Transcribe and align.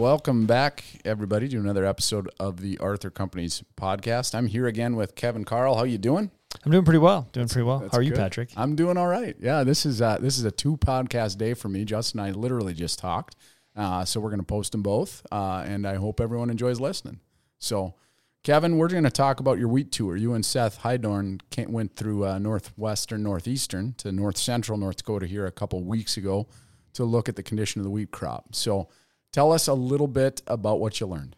Welcome 0.00 0.46
back, 0.46 0.82
everybody, 1.04 1.46
to 1.50 1.58
another 1.58 1.84
episode 1.84 2.30
of 2.40 2.62
the 2.62 2.78
Arthur 2.78 3.10
Companies 3.10 3.62
podcast. 3.76 4.34
I'm 4.34 4.46
here 4.46 4.66
again 4.66 4.96
with 4.96 5.14
Kevin 5.14 5.44
Karel. 5.44 5.76
How 5.76 5.84
you 5.84 5.98
doing? 5.98 6.30
I'm 6.64 6.72
doing 6.72 6.86
pretty 6.86 7.00
well. 7.00 7.28
Doing 7.32 7.48
pretty 7.48 7.66
well. 7.66 7.80
That's 7.80 7.92
How 7.92 7.98
are 7.98 8.02
you. 8.02 8.14
Patrick? 8.14 8.48
I'm 8.56 8.76
doing 8.76 8.96
all 8.96 9.08
right. 9.08 9.36
Yeah, 9.38 9.62
this 9.62 9.84
is 9.84 10.00
uh, 10.00 10.16
this 10.16 10.38
is 10.38 10.44
a 10.44 10.50
two 10.50 10.78
podcast 10.78 11.36
day 11.36 11.52
for 11.52 11.68
me. 11.68 11.84
Justin 11.84 12.20
and 12.20 12.30
I 12.30 12.32
literally 12.32 12.72
just 12.72 12.98
talked, 12.98 13.36
uh, 13.76 14.06
so 14.06 14.20
we're 14.20 14.30
going 14.30 14.40
to 14.40 14.46
post 14.46 14.72
them 14.72 14.82
both, 14.82 15.20
uh, 15.30 15.64
and 15.66 15.86
I 15.86 15.96
hope 15.96 16.18
everyone 16.18 16.48
enjoys 16.48 16.80
listening. 16.80 17.20
So, 17.58 17.94
Kevin, 18.42 18.78
we're 18.78 18.88
going 18.88 19.04
to 19.04 19.10
talk 19.10 19.38
about 19.38 19.58
your 19.58 19.68
wheat 19.68 19.92
tour. 19.92 20.16
You 20.16 20.32
and 20.32 20.46
Seth 20.46 20.80
Hydorn 20.80 21.42
went 21.68 21.94
through 21.94 22.24
uh, 22.24 22.38
northwestern, 22.38 23.22
northeastern 23.22 23.92
to 23.98 24.12
north 24.12 24.38
central 24.38 24.78
North 24.78 24.96
Dakota 24.96 25.26
here 25.26 25.44
a 25.44 25.52
couple 25.52 25.84
weeks 25.84 26.16
ago 26.16 26.48
to 26.94 27.04
look 27.04 27.28
at 27.28 27.36
the 27.36 27.42
condition 27.42 27.80
of 27.80 27.84
the 27.84 27.90
wheat 27.90 28.12
crop. 28.12 28.54
So, 28.54 28.88
tell 29.32 29.52
us 29.52 29.66
a 29.68 29.74
little 29.74 30.08
bit 30.08 30.42
about 30.46 30.80
what 30.80 31.00
you 31.00 31.06
learned. 31.06 31.36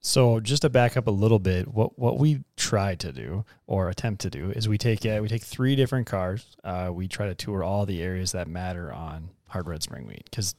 So 0.00 0.38
just 0.38 0.62
to 0.62 0.70
back 0.70 0.96
up 0.96 1.08
a 1.08 1.10
little 1.10 1.40
bit, 1.40 1.66
what 1.66 1.98
what 1.98 2.18
we 2.18 2.44
try 2.56 2.94
to 2.94 3.12
do 3.12 3.44
or 3.66 3.88
attempt 3.88 4.20
to 4.22 4.30
do 4.30 4.50
is 4.52 4.68
we 4.68 4.78
take 4.78 5.04
uh, 5.04 5.18
we 5.20 5.28
take 5.28 5.42
three 5.42 5.74
different 5.74 6.06
cars. 6.06 6.56
Uh, 6.62 6.90
we 6.92 7.08
try 7.08 7.26
to 7.26 7.34
tour 7.34 7.64
all 7.64 7.86
the 7.86 8.00
areas 8.00 8.30
that 8.32 8.46
matter 8.46 8.92
on 8.92 9.30
hard 9.48 9.66
red 9.66 9.82
spring 9.82 10.06
wheat 10.06 10.22
because 10.24 10.54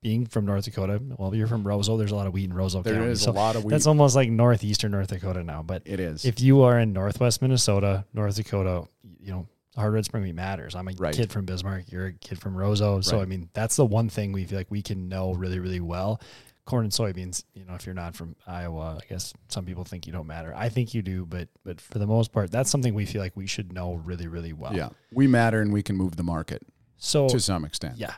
being 0.00 0.24
from 0.24 0.46
North 0.46 0.64
Dakota, 0.64 1.00
well, 1.18 1.34
you're 1.34 1.46
from 1.46 1.64
Roseau. 1.64 1.98
There's 1.98 2.12
a 2.12 2.16
lot 2.16 2.26
of 2.26 2.32
wheat 2.32 2.44
in 2.48 2.52
Roseau 2.56 2.82
There 2.82 2.94
County. 2.94 3.10
is 3.10 3.22
so 3.22 3.32
a 3.32 3.32
lot 3.32 3.56
of 3.56 3.64
wheat. 3.64 3.72
that's 3.72 3.86
almost 3.86 4.14
like 4.16 4.30
northeastern 4.30 4.92
North 4.92 5.08
Dakota 5.08 5.42
now. 5.42 5.62
But 5.62 5.82
it 5.84 6.00
is. 6.00 6.24
if 6.24 6.40
you 6.40 6.62
are 6.62 6.78
in 6.78 6.92
northwest 6.94 7.42
Minnesota, 7.42 8.06
North 8.14 8.36
Dakota, 8.36 8.86
you 9.20 9.32
know, 9.32 9.46
hard 9.76 9.92
red 9.92 10.04
spring 10.04 10.22
wheat 10.22 10.34
matters. 10.34 10.74
I'm 10.74 10.88
a 10.88 10.92
Right. 10.98 11.14
kid 11.14 11.30
from 11.30 11.44
Bismarck, 11.44 11.90
you're 11.92 12.06
a 12.06 12.12
kid 12.12 12.38
from 12.40 12.54
Roseau. 12.54 13.02
So 13.04 13.16
Right. 13.16 13.22
I 13.22 13.26
mean, 13.26 13.48
that's 13.52 13.76
the 13.76 13.84
one 13.86 14.08
thing 14.08 14.32
we 14.32 14.44
feel 14.44 14.58
like 14.58 14.70
we 14.70 14.82
can 14.82 15.08
know 15.08 15.32
really, 15.34 15.58
really 15.58 15.80
well. 15.80 16.20
Corn 16.64 16.84
and 16.84 16.92
soybeans, 16.92 17.44
you 17.54 17.64
know, 17.64 17.74
if 17.74 17.86
you're 17.86 17.94
not 17.94 18.16
from 18.16 18.34
Iowa, 18.44 18.98
I 19.00 19.06
guess 19.08 19.32
some 19.48 19.64
people 19.64 19.84
think 19.84 20.04
you 20.06 20.12
don't 20.12 20.26
matter. 20.26 20.52
I 20.56 20.68
think 20.68 20.94
you 20.94 21.02
do, 21.02 21.24
but 21.24 21.48
but 21.64 21.80
for 21.80 21.98
the 22.00 22.06
most 22.08 22.32
part, 22.32 22.50
that's 22.50 22.70
something 22.70 22.92
we 22.92 23.06
feel 23.06 23.22
like 23.22 23.36
we 23.36 23.46
should 23.46 23.72
know 23.72 23.94
really, 23.94 24.26
really 24.26 24.52
well. 24.52 24.74
yeah, 24.74 24.88
we 25.12 25.28
matter 25.28 25.60
and 25.60 25.72
we 25.72 25.82
can 25.84 25.94
move 25.96 26.16
the 26.16 26.24
market 26.24 26.62
So 26.96 27.28
to 27.28 27.38
some 27.38 27.64
extent. 27.64 27.98
yeah. 27.98 28.14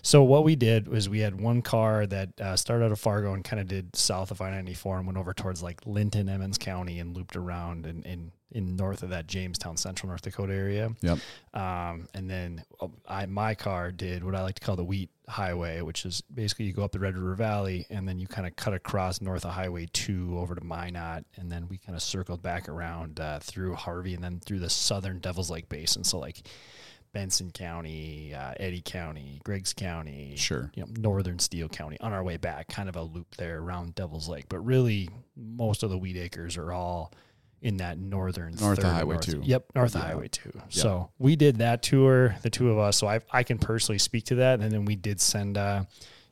So 0.00 0.22
what 0.22 0.44
we 0.44 0.56
did 0.56 0.88
was 0.88 1.08
we 1.08 1.20
had 1.20 1.40
one 1.40 1.62
car 1.62 2.06
that 2.06 2.40
uh, 2.40 2.56
started 2.56 2.86
out 2.86 2.92
of 2.92 3.00
Fargo 3.00 3.34
and 3.34 3.44
kind 3.44 3.60
of 3.60 3.68
did 3.68 3.94
south 3.94 4.30
of 4.30 4.40
I-94 4.40 4.98
and 4.98 5.06
went 5.06 5.18
over 5.18 5.34
towards 5.34 5.62
like 5.62 5.80
Linton, 5.86 6.28
Emmons 6.28 6.58
County 6.58 6.98
and 6.98 7.16
looped 7.16 7.36
around 7.36 7.86
in, 7.86 8.02
in, 8.02 8.32
in 8.50 8.76
north 8.76 9.02
of 9.02 9.10
that 9.10 9.26
Jamestown, 9.26 9.76
central 9.76 10.08
North 10.08 10.22
Dakota 10.22 10.54
area. 10.54 10.90
Yep. 11.00 11.18
Um, 11.54 12.08
and 12.14 12.28
then 12.28 12.64
uh, 12.80 12.88
I, 13.08 13.26
my 13.26 13.54
car 13.54 13.92
did 13.92 14.24
what 14.24 14.34
I 14.34 14.42
like 14.42 14.56
to 14.56 14.60
call 14.60 14.76
the 14.76 14.84
wheat 14.84 15.10
highway, 15.28 15.80
which 15.80 16.04
is 16.04 16.20
basically 16.20 16.66
you 16.66 16.72
go 16.72 16.82
up 16.82 16.92
the 16.92 16.98
Red 16.98 17.16
River 17.16 17.34
Valley 17.34 17.86
and 17.90 18.08
then 18.08 18.18
you 18.18 18.26
kind 18.26 18.46
of 18.46 18.56
cut 18.56 18.74
across 18.74 19.20
north 19.20 19.44
of 19.44 19.52
Highway 19.52 19.86
2 19.92 20.38
over 20.38 20.54
to 20.54 20.64
Minot. 20.64 21.24
And 21.36 21.50
then 21.50 21.68
we 21.68 21.78
kind 21.78 21.96
of 21.96 22.02
circled 22.02 22.42
back 22.42 22.68
around 22.68 23.20
uh, 23.20 23.38
through 23.40 23.74
Harvey 23.74 24.14
and 24.14 24.22
then 24.22 24.40
through 24.40 24.60
the 24.60 24.70
southern 24.70 25.20
Devil's 25.20 25.50
Lake 25.50 25.68
Basin. 25.68 26.04
So 26.04 26.18
like 26.18 26.42
Benson 27.12 27.50
County, 27.50 28.34
uh, 28.34 28.54
Eddy 28.58 28.80
County, 28.84 29.40
Griggs 29.44 29.72
County, 29.72 30.34
Sure. 30.36 30.70
you 30.74 30.82
know, 30.82 30.88
northern 30.98 31.38
Steele 31.38 31.68
County 31.68 31.98
on 32.00 32.12
our 32.12 32.22
way 32.24 32.36
back, 32.38 32.68
kind 32.68 32.88
of 32.88 32.96
a 32.96 33.02
loop 33.02 33.34
there 33.36 33.58
around 33.58 33.94
Devil's 33.94 34.28
Lake. 34.28 34.46
But 34.48 34.60
really, 34.60 35.08
most 35.36 35.82
of 35.82 35.90
the 35.90 35.98
wheat 35.98 36.16
acres 36.16 36.56
are 36.56 36.72
all 36.72 37.12
in 37.60 37.76
that 37.76 37.98
northern 37.98 38.54
North 38.56 38.78
of 38.78 38.84
third 38.84 38.92
Highway 38.92 39.14
north. 39.14 39.26
2. 39.26 39.42
Yep, 39.44 39.64
north 39.74 39.94
of 39.94 40.00
Yeah. 40.00 40.06
Highway 40.08 40.28
two. 40.28 40.52
So 40.68 41.10
we 41.18 41.36
did 41.36 41.58
that 41.58 41.82
tour, 41.82 42.34
the 42.42 42.50
two 42.50 42.70
of 42.70 42.78
us. 42.78 42.96
So 42.96 43.06
I 43.06 43.20
I 43.30 43.42
can 43.44 43.58
personally 43.58 43.98
speak 43.98 44.24
to 44.26 44.36
that, 44.36 44.60
and 44.60 44.72
then 44.72 44.84
we 44.84 44.96
did 44.96 45.20
send. 45.20 45.56
Uh, 45.58 45.84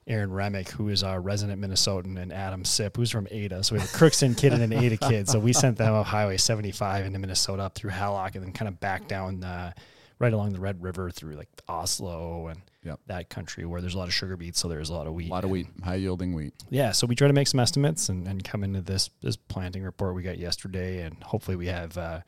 Aaron 0.06 0.32
Remick, 0.32 0.70
who 0.70 0.88
is 0.88 1.04
our 1.04 1.20
resident 1.20 1.60
Minnesotan, 1.60 2.20
and 2.20 2.32
Adam 2.32 2.64
Sipp, 2.64 2.96
who's 2.96 3.12
from 3.12 3.28
Ada. 3.30 3.62
So 3.62 3.76
we 3.76 3.80
have 3.80 3.88
a 3.88 3.96
Crookston 3.96 4.36
kid 4.36 4.52
and 4.52 4.60
an 4.62 4.72
Ada 4.72 4.96
kid. 4.96 5.28
So 5.28 5.38
we 5.38 5.52
sent 5.52 5.76
them 5.76 5.94
up 5.94 6.06
Highway 6.06 6.36
75 6.36 7.04
into 7.06 7.18
Minnesota 7.20 7.62
up 7.64 7.76
through 7.76 7.90
Hallock 7.90 8.34
and 8.34 8.42
then 8.44 8.52
kind 8.52 8.66
of 8.68 8.80
back 8.80 9.06
down 9.06 9.44
uh, 9.44 9.72
right 10.20 10.32
along 10.32 10.52
the 10.52 10.60
Red 10.60 10.80
River 10.80 11.10
through 11.10 11.34
like 11.34 11.48
Oslo 11.68 12.46
and 12.46 12.60
Yep. 12.82 13.00
that 13.08 13.28
country 13.28 13.66
where 13.66 13.80
there's 13.82 13.94
a 13.94 13.98
lot 13.98 14.08
of 14.08 14.14
sugar 14.14 14.36
beets. 14.38 14.58
So 14.58 14.66
there's 14.68 14.88
a 14.88 14.94
lot 14.94 15.06
of 15.06 15.12
wheat. 15.12 15.28
A 15.28 15.32
lot 15.32 15.44
of 15.44 15.50
wheat, 15.50 15.66
high 15.84 15.96
yielding 15.96 16.32
wheat. 16.32 16.54
Yeah, 16.70 16.92
so 16.92 17.06
we 17.06 17.14
try 17.14 17.26
to 17.26 17.34
make 17.34 17.46
some 17.48 17.60
estimates 17.60 18.08
and, 18.08 18.26
and 18.26 18.42
come 18.44 18.62
into 18.64 18.80
this 18.80 19.10
this 19.20 19.36
planting 19.36 19.82
report 19.82 20.14
we 20.14 20.22
got 20.22 20.38
yesterday, 20.38 21.02
and 21.02 21.22
hopefully 21.22 21.56
we 21.58 21.66
have 21.66 21.98
uh, 21.98 22.20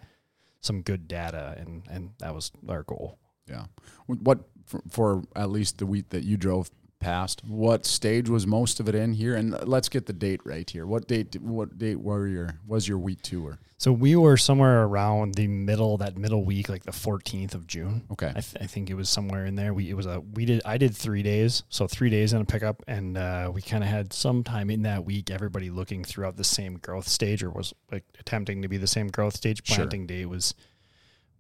some 0.61 0.83
good 0.83 1.09
data, 1.09 1.55
and 1.59 1.85
and 1.89 2.11
that 2.19 2.35
was 2.35 2.51
our 2.69 2.83
goal. 2.83 3.19
Yeah. 3.49 3.65
What 4.07 4.41
for, 4.67 4.83
for 4.91 5.23
at 5.35 5.51
least 5.51 5.79
the 5.79 5.87
wheat 5.87 6.11
that 6.11 6.25
you 6.25 6.37
drove 6.37 6.71
past? 7.03 7.43
What 7.45 7.85
stage 7.85 8.29
was 8.29 8.47
most 8.47 8.81
of 8.81 8.89
it 8.89 8.95
in 8.95 9.13
here? 9.13 9.35
And 9.35 9.57
let's 9.67 9.89
get 9.89 10.07
the 10.07 10.13
date 10.13 10.41
right 10.45 10.69
here. 10.69 10.87
What 10.87 11.07
date? 11.09 11.41
What 11.41 11.79
date 11.79 12.01
were 12.01 12.27
your 12.27 12.59
was 12.67 12.89
your 12.89 12.99
wheat 12.99 13.23
tour? 13.23 13.59
So 13.83 13.93
we 13.93 14.15
were 14.15 14.37
somewhere 14.37 14.85
around 14.85 15.35
the 15.35 15.49
middle 15.49 15.97
that 15.97 16.17
middle 16.17 16.45
week, 16.45 16.69
like 16.69 16.85
the 16.85 16.93
14th 16.93 17.55
of 17.55 17.67
June. 17.67 18.05
Okay. 18.13 18.29
I, 18.29 18.41
th- 18.41 18.57
I 18.61 18.67
think 18.67 18.91
it 18.91 18.95
was 18.95 19.09
somewhere 19.09 19.45
in 19.45 19.57
there. 19.57 19.75
We 19.75 19.91
it 19.91 19.95
was 19.95 20.07
a 20.07 20.21
we 20.21 20.45
did 20.45 20.63
I 20.65 20.79
did 20.79 20.95
three 20.97 21.25
days, 21.25 21.65
so 21.69 21.89
three 21.89 22.09
days 22.09 22.33
in 22.33 22.41
a 22.41 22.45
pickup, 22.45 22.85
and 22.87 23.19
uh, 23.19 23.51
we 23.53 23.61
kind 23.61 23.83
of 23.83 23.91
had 23.91 24.13
some 24.13 24.45
time 24.45 24.71
in 24.71 24.83
that 24.83 25.05
week. 25.05 25.33
Everybody 25.33 25.69
looking 25.69 26.05
throughout 26.05 26.37
the 26.37 26.45
same 26.45 26.79
growth 26.79 27.09
stage, 27.09 27.43
or 27.43 27.51
was 27.51 27.75
like 27.91 28.05
attempting 28.21 28.63
to 28.63 28.69
be 28.69 28.77
the 28.77 28.87
same 28.87 29.09
growth 29.09 29.35
stage. 29.35 29.67
Sure. 29.67 29.79
Planting 29.79 30.07
day 30.07 30.27
was 30.27 30.55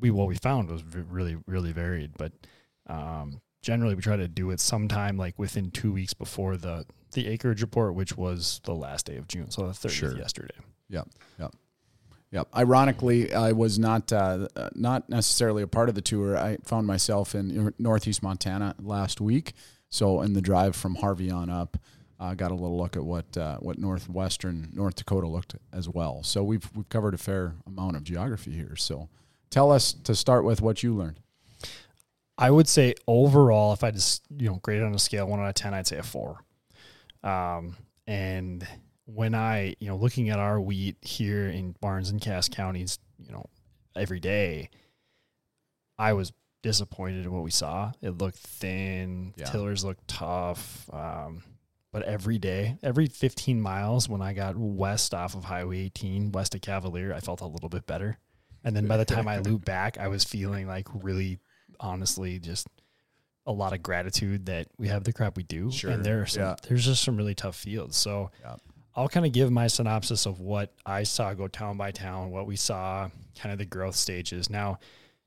we 0.00 0.10
what 0.10 0.26
we 0.26 0.34
found 0.34 0.68
was 0.68 0.80
v- 0.80 1.04
really 1.08 1.36
really 1.46 1.70
varied, 1.70 2.10
but 2.18 2.32
um, 2.88 3.40
generally 3.62 3.94
we 3.94 4.02
try 4.02 4.16
to 4.16 4.28
do 4.28 4.50
it 4.50 4.60
sometime 4.60 5.16
like 5.16 5.38
within 5.38 5.70
two 5.70 5.92
weeks 5.92 6.12
before 6.14 6.56
the 6.56 6.84
the 7.12 7.28
acreage 7.28 7.60
report, 7.62 7.94
which 7.94 8.16
was 8.16 8.60
the 8.64 8.74
last 8.74 9.06
day 9.06 9.16
of 9.16 9.28
June, 9.28 9.50
so 9.50 9.66
the 9.66 9.72
30th 9.72 9.90
Sure. 9.90 10.16
yesterday. 10.16 10.54
Yep. 10.88 11.08
Yep. 11.38 11.54
Yep. 12.30 12.48
Ironically, 12.56 13.34
I 13.34 13.52
was 13.52 13.78
not 13.78 14.10
uh, 14.12 14.48
uh, 14.56 14.70
not 14.74 15.08
necessarily 15.10 15.62
a 15.62 15.66
part 15.66 15.88
of 15.90 15.94
the 15.94 16.00
tour. 16.00 16.36
I 16.38 16.56
found 16.64 16.86
myself 16.86 17.34
in 17.34 17.74
Northeast 17.78 18.22
Montana 18.22 18.74
last 18.80 19.20
week. 19.20 19.52
So 19.90 20.22
in 20.22 20.32
the 20.32 20.40
drive 20.40 20.74
from 20.74 20.94
Harvey 20.94 21.30
on 21.30 21.50
up, 21.50 21.76
uh, 22.18 22.32
got 22.32 22.50
a 22.50 22.54
little 22.54 22.78
look 22.78 22.96
at 22.96 23.04
what 23.04 23.36
uh, 23.36 23.58
what 23.58 23.78
northwestern 23.78 24.70
North 24.72 24.94
Dakota 24.96 25.26
looked 25.26 25.56
as 25.70 25.86
well. 25.90 26.22
So 26.22 26.42
we've 26.42 26.66
we've 26.74 26.88
covered 26.88 27.12
a 27.12 27.18
fair 27.18 27.56
amount 27.66 27.96
of 27.96 28.04
geography 28.04 28.52
here. 28.52 28.76
So 28.76 29.10
tell 29.50 29.70
us 29.70 29.92
to 29.92 30.14
start 30.14 30.44
with 30.44 30.62
what 30.62 30.82
you 30.82 30.94
learned. 30.94 31.20
I 32.38 32.50
would 32.50 32.68
say 32.68 32.94
overall, 33.06 33.72
if 33.72 33.84
I 33.84 33.90
just 33.90 34.22
you 34.36 34.48
know 34.48 34.56
grade 34.62 34.80
it 34.80 34.84
on 34.84 34.94
a 34.94 34.98
scale 34.98 35.26
one 35.26 35.40
out 35.40 35.48
of 35.48 35.54
ten, 35.54 35.74
I'd 35.74 35.86
say 35.86 35.98
a 35.98 36.02
four. 36.02 36.38
Um, 37.22 37.76
and 38.06 38.66
when 39.06 39.34
I 39.34 39.74
you 39.80 39.88
know 39.88 39.96
looking 39.96 40.30
at 40.30 40.38
our 40.38 40.60
wheat 40.60 40.96
here 41.02 41.48
in 41.48 41.74
Barnes 41.80 42.10
and 42.10 42.20
Cass 42.20 42.48
counties, 42.48 42.98
you 43.18 43.32
know 43.32 43.46
every 43.96 44.20
day, 44.20 44.70
I 45.98 46.14
was 46.14 46.32
disappointed 46.62 47.26
in 47.26 47.32
what 47.32 47.42
we 47.42 47.50
saw. 47.50 47.92
It 48.00 48.18
looked 48.18 48.38
thin. 48.38 49.34
Yeah. 49.36 49.46
Tillers 49.46 49.84
looked 49.84 50.06
tough. 50.08 50.88
Um, 50.92 51.42
but 51.92 52.04
every 52.04 52.38
day, 52.38 52.78
every 52.82 53.06
15 53.06 53.60
miles, 53.60 54.08
when 54.08 54.22
I 54.22 54.32
got 54.32 54.56
west 54.56 55.12
off 55.12 55.34
of 55.34 55.44
Highway 55.44 55.80
18, 55.80 56.32
west 56.32 56.54
of 56.54 56.62
Cavalier, 56.62 57.12
I 57.12 57.20
felt 57.20 57.42
a 57.42 57.46
little 57.46 57.68
bit 57.68 57.86
better. 57.86 58.18
And 58.64 58.74
then 58.74 58.86
by 58.86 58.96
the 58.96 59.04
time 59.04 59.28
I 59.28 59.38
looped 59.40 59.66
back, 59.66 59.98
I 59.98 60.08
was 60.08 60.24
feeling 60.24 60.66
like 60.66 60.88
really, 60.94 61.38
honestly, 61.80 62.38
just 62.38 62.66
a 63.46 63.52
lot 63.52 63.72
of 63.72 63.82
gratitude 63.82 64.46
that 64.46 64.68
we 64.78 64.88
have 64.88 65.04
the 65.04 65.12
crap 65.12 65.36
we 65.36 65.42
do. 65.42 65.70
Sure. 65.70 65.90
And 65.90 66.04
there 66.04 66.22
are 66.22 66.26
some, 66.26 66.42
Yeah. 66.42 66.56
there's 66.68 66.84
just 66.84 67.02
some 67.02 67.16
really 67.16 67.34
tough 67.34 67.56
fields. 67.56 67.96
So 67.96 68.30
Yeah. 68.40 68.56
I'll 68.94 69.08
kind 69.08 69.24
of 69.26 69.32
give 69.32 69.50
my 69.50 69.66
synopsis 69.68 70.26
of 70.26 70.38
what 70.40 70.72
I 70.84 71.02
saw 71.02 71.32
go 71.34 71.48
town 71.48 71.76
by 71.78 71.90
town, 71.92 72.30
what 72.30 72.46
we 72.46 72.56
saw, 72.56 73.08
kind 73.38 73.52
of 73.52 73.58
the 73.58 73.64
growth 73.64 73.96
stages. 73.96 74.50
Now, 74.50 74.78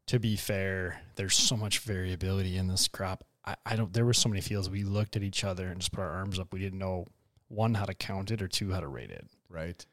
to 0.08 0.20
be 0.20 0.36
fair, 0.36 1.02
there's 1.16 1.34
so 1.36 1.58
much 1.58 1.80
variability 1.80 2.58
in 2.58 2.68
this 2.68 2.88
crop. 2.88 3.24
I, 3.44 3.56
I 3.66 3.76
don't. 3.76 3.92
There 3.92 4.06
were 4.06 4.14
so 4.14 4.30
many 4.30 4.42
fields 4.42 4.70
we 4.70 4.84
looked 4.84 5.16
at 5.16 5.24
each 5.24 5.44
other 5.44 5.68
and 5.68 5.80
just 5.80 5.92
put 5.92 6.02
our 6.02 6.12
arms 6.12 6.38
up. 6.40 6.54
We 6.54 6.60
didn't 6.60 6.78
know 6.80 7.06
one 7.48 7.74
how 7.74 7.86
to 7.86 7.94
count 7.96 8.30
it 8.32 8.42
or 8.42 8.48
two 8.48 8.72
how 8.72 8.80
to 8.82 8.88
rate 8.88 9.10
it. 9.12 9.28
Right. 9.50 9.84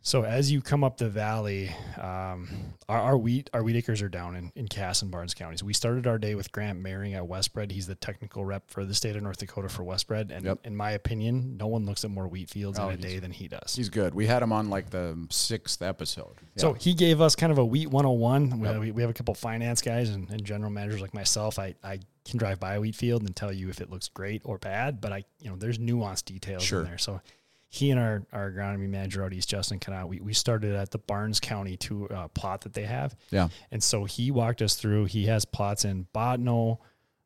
So 0.00 0.22
as 0.24 0.50
you 0.50 0.62
come 0.62 0.84
up 0.84 0.96
the 0.96 1.10
valley, 1.10 1.68
um, 2.00 2.48
our, 2.88 2.98
our 2.98 3.18
wheat 3.18 3.50
our 3.52 3.62
wheat 3.62 3.76
acres 3.76 4.00
are 4.00 4.08
down 4.08 4.36
in, 4.36 4.52
in 4.54 4.66
Cass 4.68 5.02
and 5.02 5.10
Barnes 5.10 5.34
counties. 5.34 5.62
We 5.62 5.74
started 5.74 6.06
our 6.06 6.18
day 6.18 6.34
with 6.34 6.50
Grant 6.50 6.82
Maring 6.82 7.14
at 7.14 7.24
Westbred. 7.24 7.70
He's 7.72 7.86
the 7.86 7.94
technical 7.96 8.44
rep 8.44 8.70
for 8.70 8.84
the 8.86 8.94
state 8.94 9.16
of 9.16 9.22
North 9.22 9.36
Dakota 9.38 9.68
for 9.68 9.82
Westbred. 9.82 10.30
And 10.30 10.44
Yep. 10.46 10.60
in 10.64 10.76
my 10.76 10.92
opinion, 10.92 11.56
no 11.58 11.66
one 11.66 11.84
looks 11.84 12.04
at 12.04 12.10
more 12.10 12.26
wheat 12.26 12.48
fields 12.48 12.78
Oh, 12.78 12.88
in 12.88 12.94
a 12.94 12.96
day 12.96 13.18
than 13.18 13.32
he 13.32 13.48
does. 13.48 13.74
He's 13.76 13.90
good. 13.90 14.14
We 14.14 14.26
had 14.26 14.42
him 14.42 14.52
on 14.52 14.70
like 14.70 14.88
the 14.90 15.26
sixth 15.30 15.82
episode. 15.82 16.36
So 16.56 16.72
he 16.72 16.94
gave 16.94 17.20
us 17.20 17.34
kind 17.36 17.52
of 17.52 17.58
a 17.58 17.64
wheat 17.64 17.88
101. 17.90 18.60
We- 18.60 18.68
Yep. 18.68 18.80
We, 18.80 18.90
we 18.92 19.02
have 19.02 19.10
a 19.10 19.14
couple 19.14 19.34
finance 19.34 19.82
guys 19.82 20.08
and, 20.10 20.30
and 20.30 20.42
general 20.44 20.70
managers 20.70 21.00
like 21.02 21.12
myself. 21.12 21.58
I, 21.58 21.74
I 21.84 21.98
can 22.24 22.38
drive 22.38 22.60
by 22.60 22.74
a 22.74 22.80
wheat 22.80 22.94
field 22.94 23.22
and 23.22 23.34
tell 23.34 23.52
you 23.52 23.68
if 23.68 23.80
it 23.80 23.90
looks 23.90 24.08
great 24.08 24.42
or 24.44 24.58
bad, 24.58 25.00
but 25.00 25.12
I, 25.12 25.24
you 25.40 25.50
know, 25.50 25.56
there's 25.56 25.78
nuanced 25.78 26.24
details 26.26 26.62
Sure. 26.62 26.80
in 26.80 26.86
there. 26.86 26.98
So 26.98 27.20
he 27.68 27.90
and 27.90 28.00
our, 28.00 28.22
our 28.32 28.50
agronomy 28.50 28.88
manager 28.88 29.24
out 29.24 29.32
east, 29.32 29.48
Justin 29.48 29.78
Canal, 29.78 30.08
we, 30.08 30.20
we 30.20 30.32
started 30.32 30.74
at 30.74 30.90
the 30.90 30.98
Barnes 30.98 31.38
County 31.40 31.76
two 31.76 32.08
uh, 32.08 32.28
plot 32.28 32.62
that 32.62 32.72
they 32.74 32.84
have. 32.84 33.14
yeah. 33.30 33.48
And 33.70 33.82
so 33.82 34.04
he 34.04 34.30
walked 34.30 34.62
us 34.62 34.74
through. 34.74 35.04
He 35.04 35.26
has 35.26 35.44
plots 35.44 35.84
in 35.84 36.06
Bottineau, 36.14 36.78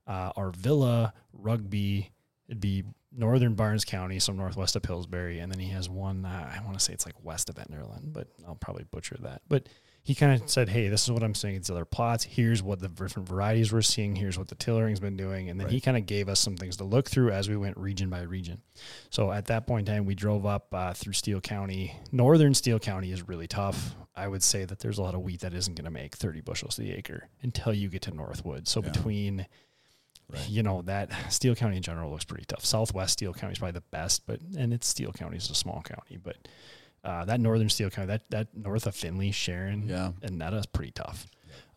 uh, 0.06 0.32
Arvilla, 0.32 1.12
Rugby, 1.32 2.10
it'd 2.48 2.60
be 2.60 2.84
northern 3.16 3.54
Barnes 3.54 3.84
County, 3.84 4.18
so 4.18 4.32
northwest 4.32 4.74
of 4.74 4.82
Pillsbury, 4.82 5.38
and 5.38 5.52
then 5.52 5.60
he 5.60 5.68
has 5.68 5.88
one. 5.88 6.24
Uh, 6.24 6.52
I 6.58 6.64
want 6.64 6.78
to 6.78 6.84
say 6.84 6.92
it's 6.92 7.06
like 7.06 7.14
west 7.22 7.48
of 7.48 7.56
Enderlin, 7.56 8.12
but 8.12 8.28
I'll 8.46 8.54
probably 8.56 8.84
butcher 8.84 9.16
that. 9.20 9.42
But 9.48 9.68
he 10.04 10.14
kind 10.14 10.40
of 10.42 10.50
said, 10.50 10.68
"Hey, 10.68 10.88
this 10.88 11.04
is 11.04 11.10
what 11.12 11.22
I'm 11.22 11.34
seeing. 11.34 11.54
It's 11.54 11.70
other 11.70 11.84
plots. 11.84 12.24
Here's 12.24 12.62
what 12.62 12.80
the 12.80 12.88
different 12.88 13.28
varieties 13.28 13.72
we're 13.72 13.82
seeing. 13.82 14.16
Here's 14.16 14.36
what 14.38 14.48
the 14.48 14.54
tillering's 14.56 14.98
been 15.00 15.16
doing." 15.16 15.48
And 15.48 15.60
then 15.60 15.68
he 15.68 15.80
kind 15.80 15.96
of 15.96 16.06
gave 16.06 16.28
us 16.28 16.40
some 16.40 16.56
things 16.56 16.76
to 16.78 16.84
look 16.84 17.08
through 17.08 17.30
as 17.30 17.48
we 17.48 17.56
went 17.56 17.76
region 17.76 18.10
by 18.10 18.22
region. 18.22 18.60
So 19.10 19.30
at 19.30 19.46
that 19.46 19.66
point 19.66 19.88
in 19.88 19.94
time, 19.94 20.04
we 20.04 20.14
drove 20.14 20.44
up 20.44 20.66
uh, 20.74 20.92
through 20.92 21.12
Steele 21.12 21.40
County. 21.40 21.94
Northern 22.10 22.54
Steele 22.54 22.78
County 22.80 23.12
is 23.12 23.28
really 23.28 23.46
tough. 23.46 23.94
I 24.16 24.28
would 24.28 24.42
say 24.42 24.64
that 24.64 24.80
there's 24.80 24.98
a 24.98 25.02
lot 25.02 25.14
of 25.14 25.20
wheat 25.22 25.40
that 25.40 25.54
isn't 25.54 25.74
going 25.74 25.84
to 25.86 25.90
make 25.90 26.16
30 26.16 26.40
bushels 26.42 26.74
to 26.76 26.82
the 26.82 26.92
acre 26.92 27.28
until 27.42 27.72
you 27.72 27.88
get 27.88 28.02
to 28.02 28.10
Northwood. 28.10 28.68
So 28.68 28.82
Yeah. 28.82 28.90
between 28.90 29.46
Right. 30.28 30.48
you 30.48 30.62
know 30.62 30.82
that 30.82 31.10
Steele 31.32 31.54
County 31.54 31.76
in 31.76 31.82
general 31.82 32.10
looks 32.10 32.24
pretty 32.24 32.44
tough. 32.46 32.64
Southwest 32.64 33.14
Steele 33.14 33.34
County 33.34 33.52
is 33.52 33.58
probably 33.58 33.72
the 33.78 33.84
best, 33.90 34.26
but 34.26 34.40
and 34.56 34.72
it's 34.72 34.86
Steele 34.86 35.12
County 35.12 35.36
is 35.36 35.48
a 35.50 35.54
small 35.54 35.82
county, 35.82 36.16
but 36.16 36.36
uh, 37.04 37.24
that 37.24 37.40
northern 37.40 37.68
Steele 37.68 37.90
County, 37.90 38.06
that 38.08 38.22
that 38.30 38.48
north 38.56 38.86
of 38.86 38.94
Finley, 38.94 39.30
Sharon, 39.32 39.88
Yeah. 39.88 40.12
and 40.22 40.40
Aneta's 40.40 40.66
pretty 40.66 40.92
tough. 40.92 41.26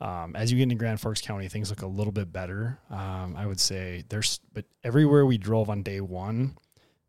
Um, 0.02 0.36
as 0.36 0.52
you 0.52 0.58
get 0.58 0.64
into 0.64 0.76
Grand 0.76 1.00
Forks 1.02 1.22
County, 1.22 1.48
things 1.48 1.70
look 1.70 1.82
a 1.82 1.88
little 1.88 2.12
bit 2.14 2.32
better. 2.32 2.80
Um, 2.90 3.36
I 3.38 3.46
would 3.46 3.60
say 3.60 4.04
there's, 4.10 4.40
but 4.54 4.66
everywhere 4.84 5.26
we 5.26 5.38
drove 5.38 5.70
on 5.70 5.84
day 5.84 6.02
one, 6.02 6.58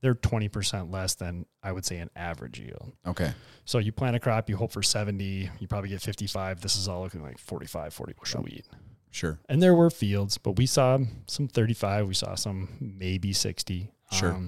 they're 0.02 0.14
twenty 0.14 0.48
percent 0.48 0.90
less 0.90 1.14
than 1.14 1.46
I 1.62 1.72
would 1.72 1.84
say 1.84 1.98
an 1.98 2.10
average 2.14 2.60
yield. 2.60 2.92
Okay. 3.06 3.32
So 3.64 3.78
you 3.78 3.90
plant 3.92 4.14
a 4.14 4.20
crop, 4.20 4.48
you 4.48 4.56
hope 4.56 4.70
for 4.72 4.82
seventy, 4.82 5.50
you 5.58 5.66
probably 5.66 5.88
get 5.90 6.00
fifty 6.00 6.26
five. 6.26 6.60
This 6.60 6.76
is 6.76 6.86
all 6.88 7.02
looking 7.02 7.22
like 7.22 7.38
45, 7.38 7.92
40 7.92 8.12
bushel 8.18 8.42
wheat. 8.42 8.66
Sure. 9.10 9.38
And 9.48 9.62
there 9.62 9.74
were 9.74 9.88
fields, 9.90 10.36
but 10.38 10.52
we 10.52 10.66
saw 10.66 10.98
some 11.26 11.48
35. 11.48 12.06
We 12.06 12.14
saw 12.14 12.34
some 12.34 12.68
maybe 12.80 13.32
60. 13.32 13.90
Sure. 14.12 14.38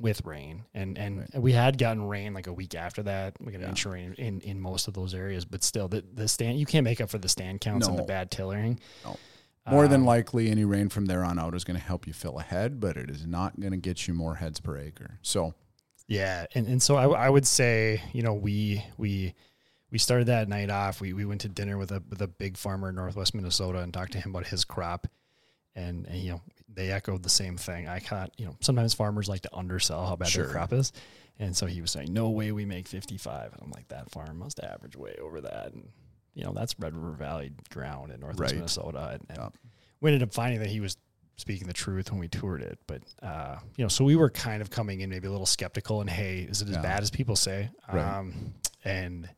With 0.00 0.24
rain, 0.24 0.64
and 0.74 0.96
and 0.98 1.18
Right. 1.18 1.42
we 1.42 1.52
had 1.52 1.78
gotten 1.78 2.02
rain 2.06 2.34
like 2.34 2.46
a 2.46 2.52
week 2.52 2.74
after 2.74 3.02
that. 3.04 3.34
We 3.40 3.52
got 3.52 3.60
Yeah. 3.60 3.68
inch 3.70 3.84
rain 3.86 4.14
in, 4.18 4.40
in 4.42 4.60
most 4.60 4.88
of 4.88 4.94
those 4.94 5.14
areas, 5.14 5.44
but 5.44 5.62
still, 5.64 5.88
the 5.88 6.04
the 6.14 6.28
stand 6.28 6.58
you 6.58 6.66
can't 6.66 6.84
make 6.84 7.00
up 7.00 7.10
for 7.10 7.18
the 7.18 7.28
stand 7.28 7.60
counts 7.60 7.86
and 7.88 7.98
the 7.98 8.02
bad 8.04 8.30
tillering. 8.30 8.78
No. 9.04 9.16
More 9.70 9.86
than 9.86 10.00
Um, 10.00 10.06
likely, 10.06 10.50
any 10.50 10.64
rain 10.64 10.88
from 10.88 11.06
there 11.06 11.22
on 11.22 11.38
out 11.38 11.54
is 11.54 11.62
going 11.64 11.78
to 11.78 11.84
help 11.84 12.06
you 12.06 12.14
fill 12.14 12.38
a 12.38 12.42
head, 12.42 12.80
but 12.80 12.96
it 12.96 13.10
is 13.10 13.26
not 13.26 13.60
going 13.60 13.72
to 13.72 13.76
get 13.76 14.08
you 14.08 14.14
more 14.14 14.36
heads 14.36 14.60
per 14.60 14.78
acre. 14.78 15.18
So, 15.20 15.52
Yeah, 16.06 16.46
and, 16.54 16.66
and 16.66 16.82
so 16.82 16.96
I, 16.96 17.26
I 17.26 17.28
would 17.28 17.46
say, 17.46 18.00
you 18.14 18.22
know, 18.22 18.32
we 18.32 18.82
we 18.96 19.34
we 19.90 19.98
started 19.98 20.26
that 20.28 20.48
night 20.48 20.70
off. 20.70 21.00
We 21.02 21.12
we 21.12 21.26
went 21.26 21.42
to 21.42 21.48
dinner 21.50 21.76
with 21.76 21.90
a 21.92 22.02
with 22.08 22.22
a 22.22 22.28
big 22.28 22.56
farmer 22.56 22.88
in 22.88 22.94
Northwest 22.94 23.34
Minnesota 23.34 23.80
and 23.80 23.92
talked 23.92 24.12
to 24.12 24.20
him 24.20 24.30
about 24.30 24.46
his 24.46 24.64
crop, 24.64 25.06
and, 25.74 26.06
and 26.06 26.16
you 26.18 26.30
know 26.32 26.40
they 26.78 26.90
echoed 26.92 27.22
the 27.22 27.28
same 27.28 27.56
thing. 27.56 27.88
I 27.88 27.98
can't, 27.98 28.32
you 28.38 28.46
know, 28.46 28.56
sometimes 28.60 28.94
farmers 28.94 29.28
like 29.28 29.42
to 29.42 29.54
undersell 29.54 30.06
how 30.06 30.16
bad 30.16 30.28
Sure. 30.28 30.44
their 30.44 30.52
crop 30.52 30.72
is, 30.72 30.92
and 31.38 31.56
so 31.56 31.66
he 31.66 31.80
was 31.80 31.90
saying, 31.90 32.12
no 32.12 32.30
way 32.30 32.52
we 32.52 32.64
make 32.64 32.88
fifty 32.88 33.18
five, 33.18 33.52
and 33.52 33.62
I'm 33.62 33.70
like, 33.70 33.88
that 33.88 34.10
farm 34.10 34.38
must 34.38 34.60
average 34.60 34.96
way 34.96 35.14
over 35.20 35.40
that, 35.42 35.72
and 35.72 35.88
you 36.34 36.44
know 36.44 36.52
that's 36.52 36.78
Red 36.78 36.94
River 36.96 37.12
Valley 37.12 37.52
ground 37.70 38.12
in 38.12 38.20
Northwest 38.20 38.52
Right. 38.52 38.54
Minnesota, 38.54 39.08
and, 39.14 39.26
and 39.28 39.38
Yeah. 39.38 39.48
we 40.00 40.10
ended 40.10 40.22
up 40.26 40.32
finding 40.32 40.60
that 40.60 40.68
he 40.70 40.80
was 40.80 40.96
speaking 41.36 41.66
the 41.68 41.72
truth 41.72 42.10
when 42.10 42.18
we 42.18 42.26
toured 42.28 42.62
it. 42.62 42.78
But 42.88 43.02
uh, 43.22 43.58
you 43.76 43.84
know, 43.84 43.88
so 43.88 44.04
we 44.04 44.16
were 44.16 44.30
kind 44.30 44.60
of 44.62 44.70
coming 44.70 45.00
in 45.02 45.10
maybe 45.10 45.28
a 45.28 45.30
little 45.30 45.46
skeptical 45.46 46.00
and 46.00 46.10
hey, 46.10 46.40
is 46.40 46.62
it 46.62 46.68
as 46.68 46.74
Yeah. 46.76 46.82
bad 46.82 47.02
as 47.02 47.10
people 47.10 47.36
say? 47.36 47.70
Right. 47.92 48.02
Um, 48.18 48.54
and 48.84 49.28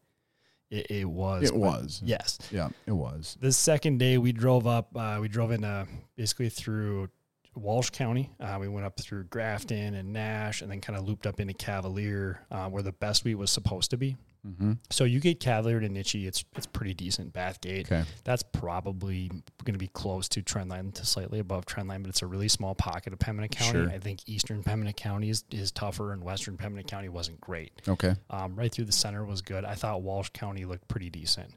it, 0.70 0.90
it 0.90 1.04
was. 1.04 1.42
it 1.44 1.54
was. 1.54 2.00
Yes. 2.04 2.38
Yeah, 2.50 2.68
it 2.86 2.92
was. 2.92 3.36
The 3.40 3.52
second 3.52 3.98
day 3.98 4.16
we 4.18 4.32
drove 4.32 4.66
up, 4.66 4.88
uh, 4.96 5.18
we 5.20 5.28
drove 5.28 5.50
in 5.50 5.62
uh, 5.64 5.84
basically 6.16 6.48
through 6.48 7.08
Walsh 7.54 7.90
County. 7.90 8.30
Uh, 8.40 8.58
we 8.60 8.68
went 8.68 8.86
up 8.86 8.98
through 9.00 9.24
Grafton 9.24 9.94
and 9.94 10.12
Nash, 10.12 10.62
and 10.62 10.70
then 10.70 10.80
kind 10.80 10.98
of 10.98 11.06
looped 11.06 11.26
up 11.26 11.40
into 11.40 11.52
Cavalier, 11.54 12.40
uh, 12.50 12.68
where 12.68 12.82
the 12.82 12.92
best 12.92 13.24
wheat 13.24 13.34
was 13.34 13.50
supposed 13.50 13.90
to 13.90 13.96
be. 13.96 14.16
Mm-hmm. 14.46 14.72
So 14.88 15.04
you 15.04 15.20
get 15.20 15.38
Cavalier 15.38 15.80
to 15.80 15.88
Neche, 15.90 16.26
it's 16.26 16.44
it's 16.56 16.64
pretty 16.66 16.94
decent. 16.94 17.34
Bathgate, 17.34 17.86
Okay. 17.92 18.04
that's 18.24 18.42
probably 18.42 19.28
going 19.64 19.74
to 19.74 19.78
be 19.78 19.88
close 19.88 20.28
to 20.30 20.40
trend 20.42 20.70
line 20.70 20.92
to 20.92 21.04
slightly 21.04 21.40
above 21.40 21.66
trend 21.66 21.90
line, 21.90 22.00
but 22.02 22.08
it's 22.08 22.22
a 22.22 22.26
really 22.26 22.48
small 22.48 22.74
pocket 22.74 23.12
of 23.12 23.18
Pembina 23.18 23.48
County. 23.50 23.80
Sure. 23.80 23.90
I 23.90 23.98
think 23.98 24.20
eastern 24.26 24.62
Pembina 24.62 24.94
County 24.96 25.28
is, 25.28 25.44
is 25.50 25.70
tougher 25.72 26.12
and 26.14 26.24
western 26.24 26.56
Pembina 26.56 26.84
County 26.86 27.10
wasn't 27.10 27.38
great. 27.40 27.72
Okay. 27.86 28.14
Um, 28.30 28.56
right 28.56 28.72
through 28.72 28.86
the 28.86 28.92
center 28.92 29.26
was 29.26 29.42
good. 29.42 29.66
I 29.66 29.74
thought 29.74 30.00
Walsh 30.00 30.30
County 30.32 30.64
looked 30.64 30.88
pretty 30.88 31.10
decent. 31.10 31.52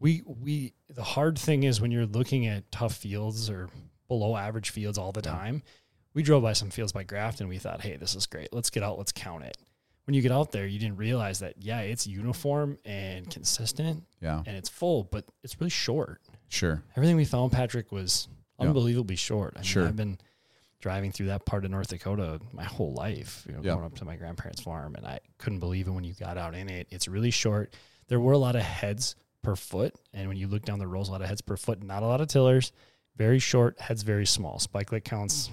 We 0.00 0.22
we 0.24 0.72
the 0.88 1.02
hard 1.04 1.38
thing 1.38 1.64
is 1.64 1.80
when 1.82 1.90
you're 1.90 2.06
looking 2.06 2.46
at 2.46 2.70
tough 2.72 2.94
fields 2.94 3.50
or 3.50 3.68
below 4.12 4.36
average 4.36 4.70
fields 4.70 4.98
all 4.98 5.12
the 5.12 5.22
Yeah. 5.24 5.32
time. 5.32 5.62
We 6.14 6.22
drove 6.22 6.42
by 6.42 6.52
some 6.52 6.70
fields 6.70 6.92
by 6.92 7.04
Grafton. 7.04 7.44
And 7.44 7.48
we 7.48 7.58
thought, 7.58 7.80
hey, 7.80 7.96
this 7.96 8.14
is 8.14 8.26
great. 8.26 8.52
Let's 8.52 8.68
get 8.70 8.82
out. 8.82 8.98
Let's 8.98 9.12
count 9.12 9.44
it. 9.44 9.56
When 10.04 10.14
you 10.14 10.20
get 10.20 10.32
out 10.32 10.52
there, 10.52 10.66
you 10.66 10.78
didn't 10.78 10.96
realize 10.96 11.38
that 11.38 11.54
yeah, 11.62 11.80
it's 11.80 12.06
uniform 12.06 12.76
and 12.84 13.30
consistent 13.30 14.04
Yeah. 14.20 14.42
and 14.46 14.56
it's 14.56 14.68
full, 14.68 15.04
but 15.04 15.24
it's 15.44 15.58
really 15.60 15.70
short 15.70 16.20
Sure. 16.48 16.82
everything 16.96 17.16
we 17.16 17.24
found, 17.24 17.52
Patrick, 17.52 17.90
was 17.92 18.28
Yeah. 18.58 18.66
unbelievably 18.66 19.16
short. 19.16 19.54
I 19.56 19.60
mean, 19.60 19.64
Sure. 19.64 19.86
I've 19.88 19.96
been 19.96 20.18
driving 20.80 21.12
through 21.12 21.26
that 21.26 21.46
part 21.46 21.64
of 21.64 21.70
North 21.70 21.88
Dakota 21.88 22.40
my 22.52 22.64
whole 22.64 22.92
life, 22.92 23.44
you 23.46 23.52
know, 23.54 23.60
Yeah. 23.62 23.74
going 23.74 23.84
up 23.86 23.94
to 23.98 24.04
my 24.04 24.16
grandparents' 24.16 24.60
farm, 24.60 24.96
and 24.96 25.06
I 25.06 25.20
couldn't 25.38 25.60
believe 25.60 25.86
it 25.86 25.92
when 25.92 26.02
you 26.04 26.12
got 26.14 26.36
out 26.36 26.54
in 26.56 26.68
it. 26.68 26.88
It's 26.90 27.06
really 27.06 27.30
short. 27.30 27.72
There 28.08 28.18
were 28.20 28.32
a 28.32 28.38
lot 28.38 28.56
of 28.56 28.62
heads 28.62 29.14
per 29.40 29.54
foot, 29.56 29.94
and 30.12 30.26
when 30.28 30.36
you 30.36 30.48
look 30.48 30.64
down 30.64 30.80
the 30.80 30.88
rows, 30.88 31.08
a 31.08 31.12
lot 31.12 31.22
of 31.22 31.28
heads 31.28 31.40
per 31.40 31.56
foot, 31.56 31.80
not 31.82 32.02
a 32.02 32.06
lot 32.06 32.20
of 32.20 32.26
tillers. 32.26 32.72
Very 33.16 33.38
short, 33.38 33.78
heads 33.80 34.02
very 34.02 34.26
small. 34.26 34.58
Spike 34.58 35.04
counts, 35.04 35.50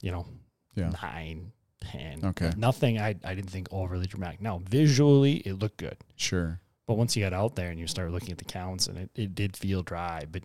you 0.00 0.10
know, 0.12 0.26
Yeah. 0.74 0.92
nine, 1.02 1.52
ten. 1.80 2.24
Okay. 2.24 2.52
Nothing 2.56 2.98
I, 2.98 3.16
I 3.24 3.34
didn't 3.34 3.50
think 3.50 3.68
overly 3.72 4.06
dramatic. 4.06 4.40
Now, 4.40 4.58
visually, 4.58 5.36
it 5.38 5.54
looked 5.54 5.78
good. 5.78 5.96
Sure. 6.16 6.60
But 6.86 6.94
once 6.94 7.16
you 7.16 7.24
got 7.24 7.32
out 7.32 7.56
there 7.56 7.70
and 7.70 7.78
you 7.78 7.86
start 7.86 8.10
looking 8.10 8.30
at 8.30 8.38
the 8.38 8.44
counts, 8.44 8.86
and 8.86 8.98
it, 8.98 9.10
it 9.14 9.34
did 9.34 9.56
feel 9.56 9.82
dry, 9.82 10.24
but 10.30 10.42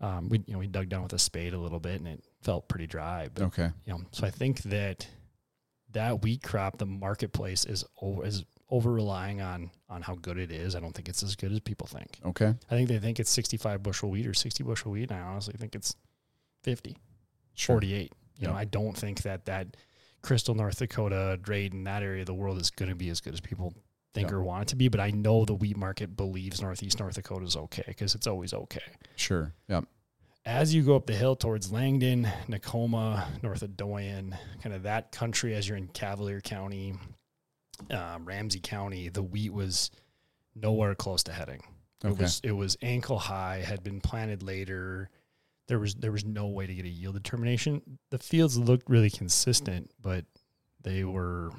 um, 0.00 0.28
we 0.28 0.42
you 0.46 0.52
know 0.54 0.58
we 0.58 0.66
dug 0.66 0.88
down 0.88 1.02
with 1.04 1.12
a 1.12 1.18
spade 1.18 1.54
a 1.54 1.58
little 1.58 1.80
bit, 1.80 2.00
and 2.00 2.08
it 2.08 2.24
felt 2.42 2.68
pretty 2.68 2.86
dry. 2.86 3.28
But 3.32 3.44
Okay. 3.44 3.70
you 3.84 3.92
know, 3.92 4.00
so 4.10 4.26
I 4.26 4.30
think 4.30 4.62
that 4.62 5.06
that 5.92 6.22
wheat 6.22 6.42
crop, 6.42 6.78
the 6.78 6.86
marketplace 6.86 7.64
is 7.64 7.84
over 8.00 8.24
is 8.24 8.44
over 8.72 8.90
relying 8.90 9.40
on 9.40 9.70
on 9.88 10.00
how 10.02 10.14
good 10.16 10.38
it 10.38 10.50
is. 10.50 10.74
I 10.74 10.80
don't 10.80 10.92
think 10.94 11.08
it's 11.08 11.22
as 11.22 11.36
good 11.36 11.52
as 11.52 11.60
people 11.60 11.86
think. 11.86 12.18
Okay. 12.24 12.54
I 12.70 12.74
think 12.74 12.88
they 12.88 12.98
think 12.98 13.20
it's 13.20 13.30
65 13.30 13.82
bushel 13.82 14.10
wheat 14.10 14.26
or 14.26 14.34
60 14.34 14.64
bushel 14.64 14.90
wheat. 14.92 15.10
And 15.10 15.20
I 15.20 15.22
honestly 15.22 15.54
think 15.58 15.74
it's 15.76 15.94
50, 16.64 16.96
Sure. 17.54 17.74
48. 17.74 18.12
You 18.38 18.48
know, 18.48 18.54
I 18.54 18.64
don't 18.64 18.96
think 18.96 19.22
that 19.22 19.44
that 19.44 19.76
Crystal, 20.22 20.54
North 20.54 20.78
Dakota, 20.78 21.38
Drayton, 21.40 21.84
that 21.84 22.02
area 22.02 22.20
of 22.22 22.26
the 22.26 22.34
world 22.34 22.58
is 22.60 22.70
going 22.70 22.88
to 22.88 22.94
be 22.96 23.08
as 23.10 23.20
good 23.20 23.34
as 23.34 23.40
people 23.40 23.74
think 24.14 24.30
Yeah. 24.30 24.36
or 24.36 24.42
want 24.42 24.62
it 24.62 24.68
to 24.68 24.76
be. 24.76 24.88
But 24.88 25.00
I 25.00 25.10
know 25.10 25.44
the 25.44 25.54
wheat 25.54 25.76
market 25.76 26.16
believes 26.16 26.62
Northeast 26.62 26.98
North 26.98 27.14
Dakota 27.16 27.44
is 27.44 27.56
okay 27.56 27.84
because 27.86 28.14
it's 28.14 28.26
always 28.26 28.54
okay. 28.54 28.80
Sure. 29.16 29.52
Yep. 29.68 29.84
As 30.44 30.74
you 30.74 30.82
go 30.82 30.96
up 30.96 31.06
the 31.06 31.14
hill 31.14 31.36
towards 31.36 31.70
Langdon, 31.70 32.26
Nekoma, 32.48 33.26
north 33.42 33.62
of 33.62 33.76
Doyon, 33.76 34.34
kind 34.62 34.74
of 34.74 34.84
that 34.84 35.12
country 35.12 35.54
as 35.54 35.68
you're 35.68 35.76
in 35.78 35.86
Cavalier 35.88 36.40
County, 36.40 36.94
um, 37.90 38.24
Ramsey 38.24 38.60
County, 38.60 39.08
the 39.08 39.22
wheat 39.22 39.52
was 39.52 39.90
nowhere 40.54 40.94
close 40.94 41.22
to 41.24 41.32
heading. 41.32 41.62
It 42.04 42.08
Okay. 42.08 42.22
was 42.22 42.40
it 42.44 42.52
was 42.52 42.76
ankle 42.82 43.18
high, 43.18 43.58
had 43.58 43.82
been 43.82 44.00
planted 44.00 44.42
later. 44.42 45.08
There 45.68 45.78
was 45.78 45.94
there 45.94 46.12
was 46.12 46.24
no 46.24 46.48
way 46.48 46.66
to 46.66 46.74
get 46.74 46.84
a 46.84 46.88
yield 46.88 47.14
determination. 47.14 47.98
The 48.10 48.18
fields 48.18 48.58
looked 48.58 48.90
really 48.90 49.10
consistent, 49.10 49.90
but 50.00 50.24
they 50.82 51.04
were 51.04 51.50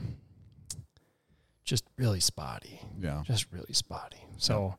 just 1.63 1.85
really 1.97 2.19
spotty 2.19 2.81
Yeah. 2.99 3.23
just 3.25 3.45
really 3.51 3.73
spotty. 3.73 4.17
So 4.37 4.75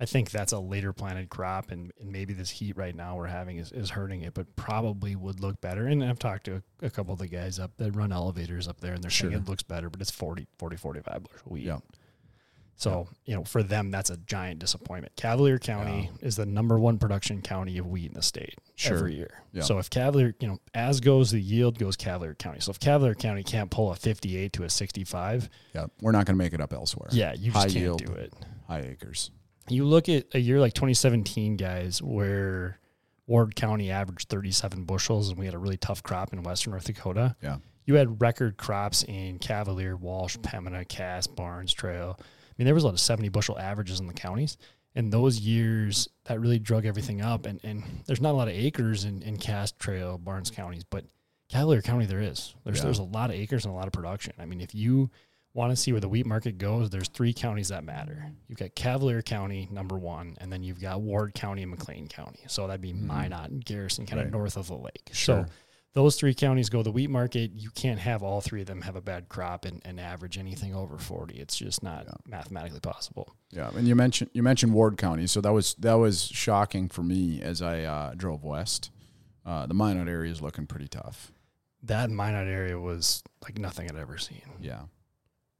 I 0.00 0.04
think 0.06 0.30
that's 0.30 0.52
a 0.52 0.58
later 0.60 0.92
planted 0.92 1.28
crop, 1.28 1.70
and, 1.72 1.92
and 2.00 2.12
maybe 2.12 2.32
this 2.32 2.50
heat 2.50 2.76
right 2.76 2.94
now 2.94 3.16
we're 3.16 3.26
having 3.26 3.56
is, 3.58 3.72
is 3.72 3.90
hurting 3.90 4.22
it, 4.22 4.32
but 4.32 4.54
probably 4.54 5.16
would 5.16 5.40
look 5.40 5.60
better. 5.60 5.86
And 5.88 6.04
I've 6.04 6.20
talked 6.20 6.44
to 6.44 6.62
a, 6.82 6.86
a 6.86 6.90
couple 6.90 7.14
of 7.14 7.18
the 7.18 7.26
guys 7.26 7.58
up 7.58 7.72
that 7.78 7.96
run 7.96 8.12
elevators 8.12 8.68
up 8.68 8.80
there, 8.80 8.92
and 8.94 9.02
they're 9.02 9.10
saying 9.10 9.32
it 9.32 9.48
looks 9.48 9.64
better, 9.64 9.90
but 9.90 10.00
it's 10.00 10.10
40, 10.12 10.46
40 10.58 10.76
45 10.76 11.22
bushel 11.24 11.50
wheat. 11.50 11.64
Yeah. 11.64 11.78
So, 12.76 13.08
you 13.24 13.34
know, 13.34 13.42
for 13.42 13.64
them, 13.64 13.90
that's 13.90 14.08
a 14.08 14.16
giant 14.18 14.60
disappointment. 14.60 15.16
Cavalier 15.16 15.58
County 15.58 16.10
is 16.20 16.36
the 16.36 16.46
number 16.46 16.78
one 16.78 16.96
production 16.98 17.42
county 17.42 17.76
of 17.78 17.86
wheat 17.88 18.06
in 18.06 18.14
the 18.14 18.22
state 18.22 18.54
Sure. 18.76 18.98
every 18.98 19.16
year. 19.16 19.42
Yeah. 19.52 19.64
So 19.64 19.78
if 19.78 19.90
Cavalier, 19.90 20.36
you 20.38 20.46
know, 20.46 20.58
as 20.74 21.00
goes 21.00 21.32
the 21.32 21.40
yield, 21.40 21.76
goes 21.76 21.96
Cavalier 21.96 22.34
County. 22.34 22.60
So 22.60 22.70
if 22.70 22.78
Cavalier 22.78 23.16
County 23.16 23.42
can't 23.42 23.68
pull 23.68 23.90
a 23.90 23.96
58 23.96 24.52
to 24.52 24.62
a 24.62 24.70
65, 24.70 25.50
Yeah. 25.74 25.86
We're 26.00 26.12
not 26.12 26.24
going 26.26 26.36
to 26.36 26.38
make 26.38 26.52
it 26.52 26.60
up 26.60 26.72
elsewhere. 26.72 27.08
yeah, 27.10 27.32
you 27.32 27.50
just 27.50 27.56
High 27.56 27.62
can't 27.64 27.74
yield. 27.74 28.04
do 28.06 28.12
it 28.12 28.32
High 28.68 28.82
acres. 28.82 29.32
You 29.70 29.84
look 29.84 30.08
at 30.08 30.26
a 30.34 30.38
year 30.38 30.60
like 30.60 30.74
2017 30.74 31.56
guys 31.56 32.02
where 32.02 32.78
ward 33.26 33.54
county 33.54 33.90
averaged 33.90 34.28
37 34.28 34.84
bushels 34.84 35.28
and 35.30 35.38
we 35.38 35.44
had 35.44 35.54
a 35.54 35.58
really 35.58 35.76
tough 35.76 36.02
crop 36.02 36.32
in 36.32 36.42
western 36.42 36.70
north 36.70 36.84
dakota 36.84 37.36
Yeah. 37.42 37.58
you 37.84 37.94
had 37.96 38.22
record 38.22 38.56
crops 38.56 39.02
in 39.02 39.38
cavalier 39.38 39.96
walsh 39.96 40.38
pembina 40.42 40.86
cass 40.86 41.26
barnes 41.26 41.74
trail 41.74 42.16
i 42.18 42.22
mean 42.56 42.64
there 42.64 42.72
was 42.74 42.84
a 42.84 42.86
lot 42.86 42.94
of 42.94 43.00
70 43.00 43.28
bushel 43.28 43.58
averages 43.58 44.00
in 44.00 44.06
the 44.06 44.14
counties 44.14 44.56
and 44.94 45.12
those 45.12 45.40
years 45.40 46.08
that 46.24 46.40
really 46.40 46.58
drug 46.58 46.86
everything 46.86 47.20
up 47.20 47.44
and, 47.44 47.60
and 47.64 47.82
there's 48.06 48.22
not 48.22 48.30
a 48.30 48.38
lot 48.38 48.48
of 48.48 48.54
acres 48.54 49.04
in, 49.04 49.20
in 49.20 49.36
cass 49.36 49.72
trail 49.72 50.16
barnes 50.16 50.50
counties 50.50 50.84
but 50.84 51.04
Cavalier 51.50 51.80
County, 51.80 52.04
there 52.04 52.20
is. 52.20 52.54
There's 52.64 52.76
Yeah. 52.76 52.84
there's 52.84 52.98
a 52.98 53.04
lot 53.04 53.30
of 53.30 53.36
acres 53.36 53.64
and 53.64 53.72
a 53.72 53.74
lot 53.74 53.86
of 53.86 53.92
production. 53.94 54.34
I 54.38 54.44
mean, 54.44 54.60
if 54.60 54.74
you 54.74 55.10
want 55.54 55.70
to 55.72 55.76
see 55.76 55.92
where 55.92 56.00
the 56.00 56.08
wheat 56.08 56.26
market 56.26 56.58
goes, 56.58 56.90
there's 56.90 57.08
three 57.08 57.32
counties 57.32 57.68
that 57.68 57.82
matter. 57.84 58.30
You've 58.48 58.58
got 58.58 58.74
Cavalier 58.74 59.22
County, 59.22 59.68
number 59.72 59.98
one, 59.98 60.36
and 60.40 60.52
then 60.52 60.62
you've 60.62 60.80
got 60.80 61.00
Ward 61.00 61.34
County 61.34 61.62
and 61.62 61.70
McLean 61.70 62.06
County. 62.08 62.40
So 62.46 62.66
that'd 62.66 62.80
be 62.80 62.92
Minot 62.92 63.50
and 63.50 63.64
Garrison, 63.64 64.06
kind 64.06 64.18
Right. 64.18 64.26
of 64.26 64.32
north 64.32 64.56
of 64.56 64.68
the 64.68 64.76
lake. 64.76 65.10
Sure. 65.12 65.44
So 65.46 65.52
those 65.94 66.16
three 66.16 66.34
counties 66.34 66.68
go 66.68 66.82
the 66.82 66.92
wheat 66.92 67.10
market. 67.10 67.50
You 67.56 67.70
can't 67.70 67.98
have 67.98 68.22
all 68.22 68.40
three 68.40 68.60
of 68.60 68.66
them 68.68 68.82
have 68.82 68.94
a 68.94 69.00
bad 69.00 69.28
crop 69.28 69.64
and, 69.64 69.82
and 69.84 69.98
average 69.98 70.38
anything 70.38 70.74
over 70.74 70.96
40. 70.98 71.34
It's 71.36 71.56
just 71.56 71.82
not 71.82 72.04
Yeah. 72.06 72.12
mathematically 72.26 72.80
possible. 72.80 73.34
Yeah, 73.50 73.70
and 73.74 73.88
you 73.88 73.96
mentioned 73.96 74.30
you 74.34 74.42
mentioned 74.44 74.74
Ward 74.74 74.96
County, 74.98 75.26
so 75.26 75.40
that 75.40 75.52
was 75.52 75.74
that 75.76 75.94
was 75.94 76.26
shocking 76.28 76.88
for 76.88 77.02
me 77.02 77.40
as 77.42 77.62
I 77.62 77.82
uh, 77.82 78.14
drove 78.14 78.44
west. 78.44 78.90
Uh, 79.44 79.66
the 79.66 79.74
Minot 79.74 80.08
area 80.08 80.30
is 80.30 80.42
looking 80.42 80.66
pretty 80.66 80.88
tough. 80.88 81.32
That 81.82 82.10
Minot 82.10 82.46
area 82.46 82.78
was 82.78 83.22
like 83.42 83.58
nothing 83.58 83.88
I'd 83.90 83.96
ever 83.96 84.18
seen. 84.18 84.42
Yeah, 84.60 84.82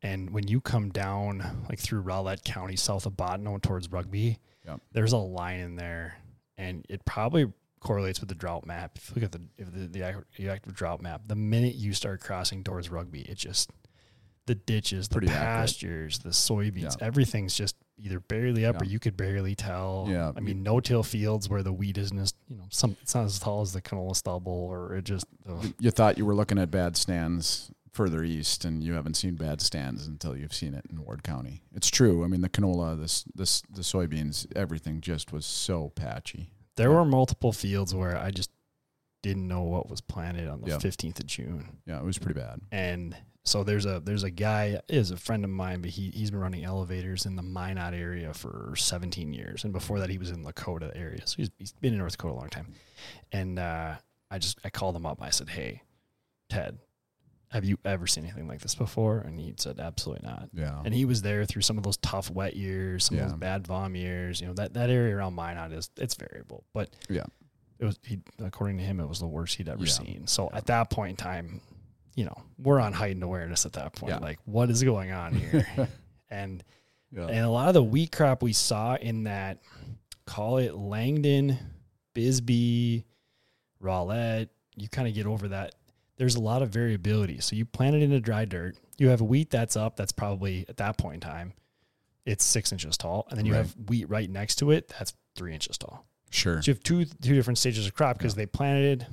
And 0.02 0.31
when 0.31 0.47
you 0.47 0.61
come 0.61 0.90
down 0.90 1.64
like 1.69 1.81
through 1.81 2.02
Rolette 2.02 2.45
County, 2.45 2.76
south 2.76 3.07
of 3.07 3.14
Bottineau 3.14 3.61
towards 3.61 3.90
Rugby, 3.90 4.38
Yep. 4.67 4.81
there's 4.93 5.12
a 5.12 5.17
line 5.19 5.61
in 5.61 5.76
there, 5.76 6.19
and 6.57 6.85
it 6.88 7.05
probably 7.05 7.50
correlates 7.81 8.21
with 8.21 8.28
the 8.28 8.35
drought 8.35 8.67
map. 8.67 8.93
If 8.97 9.09
you 9.11 9.14
look 9.17 9.25
at 9.25 9.33
the 9.33 9.40
if 9.57 9.73
the, 9.73 9.87
the 10.37 10.49
active 10.50 10.75
drought 10.75 11.00
map, 11.00 11.23
the 11.26 11.35
minute 11.37 11.75
you 11.75 11.93
start 11.95 12.21
crossing 12.21 12.62
towards 12.64 12.90
Rugby, 12.90 13.23
it 13.23 13.37
just 13.38 13.71
the 14.47 14.55
ditches, 14.55 15.09
the 15.09 15.14
Pretty 15.14 15.28
accurate. 15.28 15.47
pastures, 15.47 16.19
the 16.21 16.31
soybeans, 16.31 16.99
Yeah. 16.99 17.07
everything's 17.07 17.55
just 17.55 17.76
either 17.99 18.19
barely 18.21 18.64
up 18.64 18.81
or 18.81 18.85
you 18.87 18.99
could 18.99 19.17
barely 19.17 19.55
tell. 19.55 20.07
Yeah. 20.09 20.33
I 20.37 20.40
mean, 20.40 20.62
no-till 20.62 21.02
fields 21.02 21.49
where 21.50 21.62
the 21.62 21.73
wheat 21.73 21.99
isn't 21.99 22.19
as 22.19 22.33
you 22.47 22.57
know 22.57 22.64
some 22.71 22.97
it's 23.02 23.14
not 23.14 23.25
as 23.25 23.38
tall 23.38 23.61
as 23.62 23.73
the 23.73 23.83
canola 23.83 24.14
stubble, 24.17 24.52
or 24.52 24.95
it 24.97 25.05
just 25.05 25.26
ugh. 25.49 25.73
you 25.78 25.90
thought 25.90 26.17
you 26.19 26.25
were 26.26 26.35
looking 26.35 26.59
at 26.59 26.71
bad 26.71 26.97
stands 26.97 27.71
further 27.99 28.23
east, 28.23 28.64
and 28.64 28.83
you 28.83 28.93
haven't 28.95 29.14
seen 29.14 29.35
bad 29.35 29.61
stands 29.61 30.07
until 30.07 30.37
you've 30.37 30.55
seen 30.55 30.73
it 30.73 30.85
in 30.90 31.05
Ward 31.05 31.23
County. 31.25 31.62
It's 31.75 31.90
true. 31.90 32.25
I 32.25 32.28
mean, 32.28 32.40
the 32.43 32.49
canola, 32.49 32.99
this 32.99 33.25
this 33.35 33.61
the 33.69 33.83
soybeans, 33.83 34.47
everything 34.57 35.00
just 35.00 35.33
was 35.33 35.45
so 35.45 35.90
patchy. 35.97 36.50
There 36.76 36.90
were 36.93 37.05
multiple 37.05 37.52
fields 37.52 37.93
where 37.95 38.17
I 38.17 38.31
just 38.31 38.50
didn't 39.23 39.49
know 39.49 39.62
what 39.62 39.90
was 39.90 40.00
planted 40.00 40.47
on 40.49 40.61
the 40.61 40.69
Yeah. 40.69 40.78
fifteenth 40.78 41.19
of 41.19 41.26
June, 41.26 41.78
Yeah, 41.87 41.99
it 41.99 42.05
was 42.05 42.19
pretty 42.19 42.38
bad. 42.40 42.61
and 42.71 43.17
so 43.45 43.64
there's 43.64 43.85
a 43.87 43.99
there's 43.99 44.23
a 44.23 44.31
guy 44.31 44.81
is 44.88 45.11
a 45.11 45.17
friend 45.17 45.43
of 45.45 45.50
mine, 45.50 45.81
but 45.81 45.90
he 45.90 46.11
he's 46.14 46.31
been 46.31 46.38
running 46.40 46.64
elevators 46.64 47.26
in 47.26 47.35
the 47.35 47.43
Minot 47.43 47.95
area 47.95 48.33
for 48.33 48.75
17 48.76 49.33
years, 49.33 49.64
and 49.64 49.73
before 49.73 49.99
that 50.00 50.09
he 50.11 50.19
was 50.19 50.31
in 50.31 50.45
Lakota 50.45 50.90
area, 50.95 51.26
so 51.26 51.35
he's 51.38 51.50
he's 51.59 51.73
been 51.81 51.95
in 51.95 51.99
North 51.99 52.12
Dakota 52.12 52.35
a 52.35 52.38
long 52.43 52.49
time, 52.50 52.69
and 53.33 53.59
uh, 53.59 53.97
I 54.31 54.38
just 54.38 54.59
I 54.64 54.71
called 54.71 54.95
him 54.95 55.05
up, 55.07 55.21
I 55.21 55.31
said, 55.31 55.49
hey, 55.49 55.83
Ted, 56.49 56.78
have 57.50 57.64
you 57.64 57.78
ever 57.85 58.07
seen 58.07 58.25
anything 58.25 58.47
like 58.47 58.61
this 58.61 58.75
before? 58.75 59.19
And 59.21 59.40
he 59.40 59.55
said, 59.57 59.81
absolutely 59.81 60.28
not. 60.28 60.49
Yeah, 60.52 60.81
And 60.85 60.93
he 60.95 61.05
was 61.07 61.23
there 61.23 61.45
through 61.47 61.62
some 61.62 61.78
of 61.78 61.85
those 61.85 61.97
tough 61.99 62.31
wet 62.31 62.57
years, 62.57 63.05
some 63.07 63.19
of 63.19 63.25
those 63.31 63.38
bad 63.38 63.67
vom 63.67 63.95
years. 63.97 64.40
You 64.40 64.49
know 64.49 64.52
that 64.55 64.75
that 64.75 64.90
area 64.90 65.17
around 65.17 65.35
Minot 65.35 65.73
is 65.73 65.90
it's 65.97 66.14
variable, 66.14 66.64
but 66.75 66.90
Yeah. 67.09 67.25
it 67.78 67.85
was 67.87 67.99
he 68.05 68.19
according 68.38 68.76
to 68.78 68.85
him 68.85 69.00
it 69.00 69.09
was 69.09 69.19
the 69.21 69.26
worst 69.26 69.57
he'd 69.57 69.69
ever 69.69 69.85
Yeah. 69.85 69.90
seen. 69.93 70.26
So 70.26 70.50
at 70.52 70.67
that 70.67 70.90
point 70.90 71.11
in 71.11 71.17
time, 71.17 71.61
you 72.14 72.25
know, 72.25 72.37
we're 72.59 72.81
on 72.81 72.93
heightened 72.93 73.23
awareness 73.23 73.64
at 73.64 73.73
that 73.75 73.93
point. 73.95 74.12
Yeah. 74.12 74.19
Like, 74.19 74.38
what 74.45 74.69
is 74.71 74.83
going 74.83 75.12
on 75.12 75.33
here? 75.35 75.67
and 76.31 76.62
yeah, 77.11 77.26
and 77.28 77.38
a 77.47 77.49
lot 77.49 77.69
of 77.69 77.75
the 77.75 77.83
wheat 77.83 78.12
crop 78.12 78.43
we 78.43 78.52
saw 78.52 78.97
in 78.97 79.25
that, 79.25 79.62
call 80.26 80.59
it 80.59 80.75
Langdon, 80.75 81.57
Bisbee, 82.12 83.05
Rolette, 83.83 84.49
you 84.76 84.88
kind 84.88 85.09
of 85.09 85.14
get 85.14 85.26
over 85.26 85.49
that. 85.49 85.75
There's 86.18 86.34
a 86.34 86.40
lot 86.40 86.62
of 86.62 86.70
variability. 86.70 87.40
So 87.40 87.56
you 87.56 87.64
plant 87.64 87.96
it 87.96 88.02
into 88.02 88.20
dry 88.20 88.44
dirt. 88.44 88.76
You 88.98 89.08
have 89.08 89.20
wheat 89.22 89.50
that's 89.50 89.76
up. 89.76 89.96
That's 89.96 90.12
probably 90.12 90.66
at 90.68 90.76
that 90.78 90.98
point 90.98 91.14
in 91.14 91.20
time, 91.20 91.52
it's 92.26 92.44
six 92.44 92.72
inches 92.72 92.96
tall, 92.98 93.26
and 93.30 93.38
then 93.38 93.46
you 93.46 93.52
Right. 93.54 93.58
have 93.58 93.75
wheat 93.88 94.08
right 94.10 94.28
next 94.28 94.56
to 94.56 94.70
it 94.72 94.88
that's 94.98 95.14
three 95.37 95.54
inches 95.54 95.78
tall. 95.78 96.04
sure. 96.30 96.60
So 96.60 96.68
you 96.70 96.75
have 96.75 96.82
two 96.82 97.04
two 97.06 97.34
different 97.34 97.56
stages 97.58 97.87
of 97.87 97.94
crop 97.94 98.18
because 98.18 98.34
they 98.34 98.44
planted. 98.46 99.06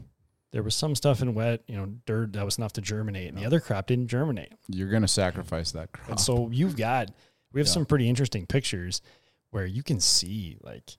There 0.51 0.63
was 0.63 0.73
some 0.75 0.95
stuff 0.95 1.21
in 1.21 1.33
wet, 1.33 1.63
you 1.67 1.75
know, 1.75 1.85
dirt 2.05 2.33
that 2.33 2.43
was 2.45 2.57
enough 2.57 2.73
to 2.73 2.81
germinate, 2.81 3.27
and 3.29 3.37
the 3.37 3.45
other 3.45 3.59
crop 3.59 3.87
didn't 3.87 4.07
germinate. 4.07 4.53
You're 4.67 4.89
gonna 4.89 5.07
sacrifice 5.07 5.71
that 5.73 5.91
crop. 5.91 6.09
And 6.09 6.19
so 6.19 6.49
you've 6.49 6.75
got 6.75 7.11
we 7.53 7.59
have 7.61 7.67
Yeah. 7.67 7.73
some 7.73 7.85
pretty 7.85 8.09
interesting 8.09 8.45
pictures 8.47 9.01
where 9.51 9.65
you 9.65 9.83
can 9.83 9.99
see 10.01 10.57
like 10.61 10.97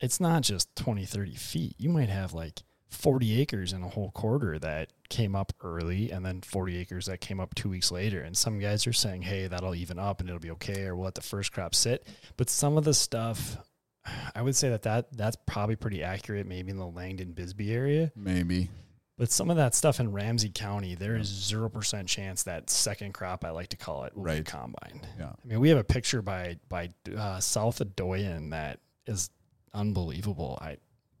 it's 0.00 0.20
not 0.20 0.42
just 0.42 0.74
20, 0.76 1.04
30 1.06 1.34
feet. 1.34 1.74
You 1.78 1.88
might 1.90 2.08
have 2.08 2.32
like 2.34 2.62
40 2.90 3.40
acres 3.40 3.72
in 3.72 3.82
a 3.82 3.88
whole 3.88 4.10
quarter 4.10 4.58
that 4.58 4.92
came 5.08 5.34
up 5.36 5.52
early 5.62 6.10
and 6.10 6.24
then 6.24 6.40
40 6.40 6.78
acres 6.78 7.06
that 7.06 7.20
came 7.20 7.40
up 7.40 7.54
two 7.54 7.68
weeks 7.68 7.90
later. 7.90 8.22
And 8.22 8.36
some 8.36 8.58
guys 8.58 8.86
are 8.86 8.92
saying, 8.92 9.22
hey, 9.22 9.46
that'll 9.46 9.74
even 9.74 9.98
up 9.98 10.20
and 10.20 10.28
it'll 10.28 10.40
be 10.40 10.50
okay, 10.52 10.84
or 10.84 10.96
we'll 10.96 11.04
let 11.04 11.14
the 11.14 11.20
first 11.20 11.52
crop 11.52 11.74
sit. 11.74 12.06
But 12.36 12.48
some 12.48 12.76
of 12.76 12.84
the 12.84 12.94
stuff, 12.94 13.58
I 14.34 14.42
would 14.42 14.56
say 14.56 14.70
that, 14.70 14.82
that 14.82 15.16
that's 15.16 15.36
probably 15.46 15.76
pretty 15.76 16.02
accurate, 16.02 16.46
maybe 16.46 16.70
in 16.70 16.78
the 16.78 16.86
Langdon 16.86 17.32
Bisbee 17.32 17.72
area. 17.72 18.10
Maybe. 18.16 18.70
But 19.18 19.32
some 19.32 19.50
of 19.50 19.56
that 19.56 19.74
stuff 19.74 19.98
in 19.98 20.12
Ramsey 20.12 20.50
County, 20.54 20.94
there 20.94 21.16
is 21.16 21.26
zero 21.26 21.68
percent 21.68 22.08
chance 22.08 22.44
that 22.44 22.70
second 22.70 23.14
crop, 23.14 23.44
I 23.44 23.50
like 23.50 23.68
to 23.70 23.76
call 23.76 24.04
it, 24.04 24.16
will 24.16 24.24
be 24.24 24.44
combined. 24.44 25.08
Yeah. 25.18 25.30
I 25.30 25.46
mean, 25.46 25.58
we 25.58 25.70
have 25.70 25.78
a 25.78 25.84
picture 25.84 26.22
by 26.22 26.58
by 26.68 26.90
uh, 27.16 27.40
south 27.40 27.80
of 27.80 27.96
Doyon 27.96 28.50
that 28.50 28.78
is 29.08 29.30
unbelievable. 29.74 30.56
I 30.62 30.76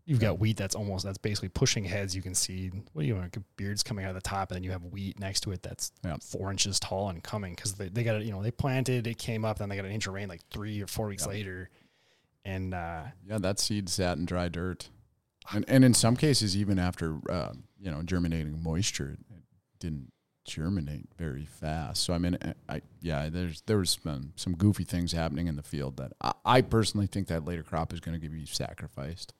you've 0.08 0.20
got 0.20 0.38
wheat 0.38 0.56
that's 0.56 0.74
almost 0.74 1.04
that's 1.04 1.18
basically 1.18 1.50
pushing 1.50 1.84
heads. 1.84 2.16
You 2.16 2.22
can 2.22 2.34
see 2.34 2.68
what 2.94 3.02
do 3.02 3.08
you 3.08 3.14
want? 3.14 3.36
Beards 3.56 3.82
coming 3.82 4.04
out 4.04 4.08
of 4.08 4.14
the 4.14 4.22
top, 4.22 4.50
and 4.50 4.56
then 4.56 4.64
you 4.64 4.70
have 4.70 4.82
wheat 4.84 5.20
next 5.20 5.40
to 5.42 5.52
it 5.52 5.62
that's 5.62 5.92
Yeah. 6.04 6.16
four 6.22 6.50
inches 6.50 6.80
tall 6.80 7.10
and 7.10 7.22
coming 7.22 7.54
because 7.54 7.74
they, 7.74 7.88
they 7.90 8.02
got 8.02 8.16
it. 8.16 8.24
You 8.24 8.32
know, 8.32 8.42
they 8.42 8.50
planted, 8.50 9.06
it 9.06 9.18
came 9.18 9.44
up, 9.44 9.58
then 9.58 9.68
they 9.68 9.76
got 9.76 9.84
an 9.84 9.92
inch 9.92 10.06
of 10.06 10.14
rain 10.14 10.28
like 10.28 10.40
three 10.50 10.82
or 10.82 10.86
four 10.86 11.06
weeks 11.08 11.24
Yeah. 11.24 11.32
later, 11.32 11.70
and 12.44 12.72
uh, 12.74 13.02
Yeah, 13.28 13.38
that 13.38 13.60
seed 13.60 13.88
sat 13.90 14.16
in 14.18 14.24
dry 14.24 14.48
dirt, 14.48 14.88
and 15.52 15.64
and 15.68 15.84
in 15.84 15.92
some 15.94 16.16
cases, 16.16 16.56
even 16.56 16.78
after 16.78 17.18
uh, 17.30 17.52
you 17.78 17.90
know 17.90 18.02
germinating 18.02 18.62
moisture, 18.62 19.18
it 19.30 19.42
didn't 19.78 20.10
germinate 20.46 21.08
very 21.18 21.44
fast. 21.44 22.02
So 22.02 22.14
I 22.14 22.18
mean, 22.18 22.38
I, 22.42 22.76
I 22.76 22.80
yeah, 23.02 23.28
there's 23.28 23.60
there 23.66 23.76
was 23.76 23.98
some, 24.02 24.32
some 24.36 24.54
goofy 24.54 24.84
things 24.84 25.12
happening 25.12 25.46
in 25.48 25.56
the 25.56 25.62
field 25.62 25.98
that 25.98 26.12
I, 26.22 26.32
I 26.46 26.60
personally 26.62 27.06
think 27.06 27.28
that 27.28 27.44
later 27.44 27.62
crop 27.62 27.92
is 27.92 28.00
going 28.00 28.18
to 28.18 28.28
be 28.30 28.46
sacrificed. 28.46 29.34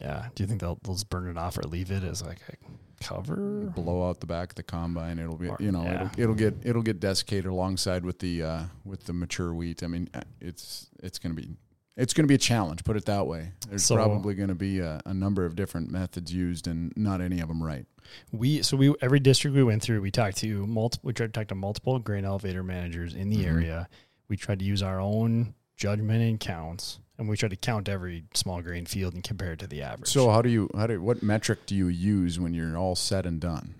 Yeah. 0.00 0.28
Do 0.34 0.42
you 0.42 0.46
think 0.48 0.60
they'll, 0.60 0.78
they'll 0.82 0.94
just 0.94 1.10
burn 1.10 1.28
it 1.28 1.36
off 1.36 1.58
or 1.58 1.62
leave 1.62 1.90
it 1.90 2.02
as 2.04 2.22
like 2.22 2.38
a 2.48 3.04
cover? 3.04 3.72
Blow 3.74 4.08
out 4.08 4.20
the 4.20 4.26
back 4.26 4.50
of 4.50 4.54
the 4.56 4.62
combine. 4.62 5.18
It'll 5.18 5.36
be 5.36 5.48
Or- 5.48 5.56
you 5.60 5.72
know 5.72 5.82
yeah. 5.82 6.04
it'll, 6.12 6.20
it'll 6.22 6.34
get 6.34 6.54
it'll 6.62 6.82
get 6.82 7.00
desiccated 7.00 7.46
alongside 7.46 8.04
with 8.04 8.18
the 8.18 8.42
uh, 8.42 8.62
with 8.84 9.04
the 9.04 9.12
mature 9.12 9.52
wheat. 9.54 9.82
I 9.82 9.86
mean, 9.86 10.08
uh, 10.14 10.20
it's 10.40 10.88
it's 11.02 11.18
going 11.18 11.34
to 11.36 11.42
be. 11.42 11.48
It's 11.96 12.14
going 12.14 12.24
to 12.24 12.28
be 12.28 12.36
a 12.36 12.38
challenge, 12.38 12.82
put 12.84 12.96
it 12.96 13.04
that 13.06 13.26
way. 13.26 13.52
There's 13.68 13.84
So- 13.84 13.94
probably 13.96 14.34
going 14.34 14.48
to 14.48 14.54
be 14.54 14.78
a, 14.78 15.02
a 15.04 15.12
number 15.12 15.44
of 15.44 15.54
different 15.54 15.90
methods 15.90 16.32
used, 16.32 16.66
and 16.66 16.92
not 16.96 17.20
any 17.20 17.40
of 17.40 17.48
them 17.48 17.62
right. 17.62 17.84
We 18.32 18.62
so 18.62 18.76
we 18.78 18.94
every 19.02 19.20
district 19.20 19.54
we 19.54 19.62
went 19.64 19.82
through, 19.82 20.00
we 20.00 20.10
talked 20.10 20.38
to 20.38 20.66
multiple. 20.66 21.08
We 21.08 21.12
tried 21.12 21.34
to 21.34 21.38
talk 21.40 21.48
to 21.48 21.54
multiple 21.54 21.98
grain 21.98 22.24
elevator 22.24 22.62
managers 22.62 23.14
in 23.14 23.28
the 23.28 23.38
Mhm. 23.44 23.46
area. 23.46 23.88
We 24.28 24.36
tried 24.38 24.60
to 24.60 24.64
use 24.64 24.82
our 24.82 24.98
own 25.00 25.52
judgment 25.76 26.22
and 26.22 26.38
counts, 26.40 27.00
and 27.20 27.28
we 27.28 27.36
try 27.36 27.48
to 27.50 27.56
count 27.56 27.88
every 27.88 28.24
small 28.34 28.62
grain 28.62 28.86
field 28.86 29.14
and 29.14 29.22
compare 29.22 29.52
it 29.52 29.58
to 29.60 29.66
the 29.68 29.82
average. 29.82 30.08
So 30.10 30.30
how 30.30 30.42
do 30.42 30.48
you 30.48 30.68
how 30.74 30.86
do 30.88 31.00
what 31.00 31.22
metric 31.22 31.66
do 31.66 31.76
you 31.76 31.86
use 31.88 32.40
when 32.40 32.54
you're 32.54 32.76
all 32.76 32.96
said 32.96 33.26
and 33.26 33.38
done? 33.40 33.74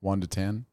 One 0.00 0.20
to 0.20 0.26
ten. 0.26 0.66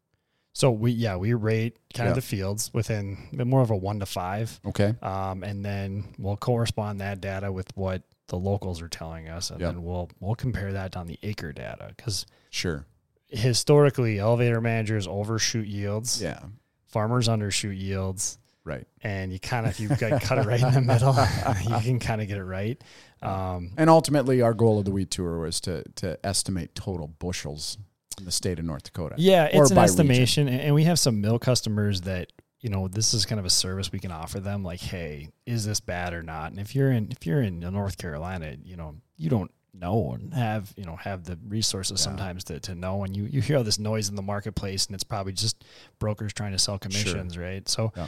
so 0.53 0.69
we 0.71 0.91
yeah 0.91 1.15
we 1.15 1.33
rate 1.33 1.77
kind 1.93 2.07
Yeah. 2.07 2.11
of 2.11 2.15
the 2.15 2.21
fields 2.21 2.71
within 2.73 3.17
more 3.31 3.61
of 3.61 3.69
a 3.71 3.75
one 3.77 3.99
to 3.99 4.05
five, 4.05 4.59
Okay. 4.65 4.95
um, 5.01 5.43
and 5.43 5.63
then 5.63 6.13
we'll 6.19 6.35
correspond 6.37 6.99
that 7.01 7.21
data 7.21 7.51
with 7.51 7.75
what 7.77 8.01
the 8.27 8.37
locals 8.37 8.81
are 8.81 8.87
telling 8.89 9.29
us, 9.29 9.49
and 9.51 9.59
Yep. 9.61 9.73
then 9.73 9.83
we'll 9.83 10.09
we'll 10.19 10.35
compare 10.35 10.73
that 10.73 10.97
on 10.97 11.07
the 11.07 11.17
acre 11.23 11.53
data 11.53 11.93
because 11.95 12.25
Sure. 12.49 12.85
historically 13.29 14.19
elevator 14.19 14.61
managers 14.61 15.07
overshoot 15.07 15.67
yields, 15.67 16.21
Yeah. 16.21 16.39
farmers 16.85 17.27
undershoot 17.27 17.79
yields. 17.79 18.37
Right. 18.65 18.87
and 19.01 19.33
you 19.33 19.39
kind 19.39 19.65
of 19.65 19.71
if 19.71 19.79
you 19.79 19.89
cut 20.19 20.37
it 20.37 20.45
right 20.45 20.61
in 20.61 20.73
the 20.73 20.81
middle, 20.81 21.13
you 21.77 21.81
can 21.83 21.99
kind 21.99 22.21
of 22.21 22.27
get 22.27 22.37
it 22.37 22.43
right. 22.45 22.81
Um, 23.21 23.71
And 23.77 23.89
ultimately, 23.89 24.41
our 24.41 24.53
goal 24.53 24.79
of 24.79 24.85
the 24.85 24.91
wheat 24.91 25.11
tour 25.11 25.39
was 25.39 25.59
to 25.61 25.83
to 25.95 26.17
estimate 26.25 26.75
total 26.75 27.07
bushels 27.07 27.77
in 28.19 28.25
the 28.25 28.31
state 28.31 28.59
of 28.59 28.65
North 28.65 28.83
Dakota. 28.83 29.15
yeah, 29.17 29.45
it's 29.51 29.71
an 29.71 29.77
estimation, 29.77 30.47
and 30.47 30.61
and 30.61 30.75
we 30.75 30.83
have 30.85 30.99
some 30.99 31.19
mill 31.21 31.39
customers 31.39 32.01
that 32.01 32.31
you 32.61 32.69
know 32.69 32.87
this 32.87 33.13
is 33.13 33.25
kind 33.25 33.39
of 33.39 33.45
a 33.45 33.49
service 33.49 33.91
we 33.91 33.99
can 33.99 34.11
offer 34.11 34.39
them. 34.39 34.63
Like, 34.63 34.79
hey, 34.79 35.29
is 35.45 35.65
this 35.65 35.79
bad 35.79 36.13
or 36.13 36.23
not? 36.23 36.51
And 36.51 36.59
if 36.59 36.73
you're 36.75 36.91
in 36.91 37.11
if 37.11 37.25
you're 37.25 37.41
in 37.41 37.59
North 37.59 37.97
Carolina, 37.97 38.55
you 38.63 38.75
know 38.77 38.95
you 39.17 39.29
don't 39.29 39.51
know 39.75 40.11
and 40.11 40.31
have 40.35 40.71
you 40.77 40.85
know 40.85 40.95
have 40.95 41.23
the 41.23 41.35
resources 41.47 41.99
Yeah. 41.99 42.03
sometimes 42.11 42.43
to, 42.43 42.59
to 42.59 42.75
know 42.75 43.03
and 43.03 43.17
you 43.17 43.23
you 43.25 43.41
hear 43.41 43.57
all 43.57 43.63
this 43.63 43.79
noise 43.79 44.07
in 44.07 44.15
the 44.15 44.21
marketplace 44.21 44.85
and 44.85 44.93
it's 44.93 45.03
probably 45.03 45.33
just 45.33 45.63
brokers 45.97 46.31
trying 46.31 46.51
to 46.51 46.59
sell 46.59 46.77
commissions 46.77 47.39
right 47.39 47.67
so 47.67 47.91
Yeah. 47.97 48.07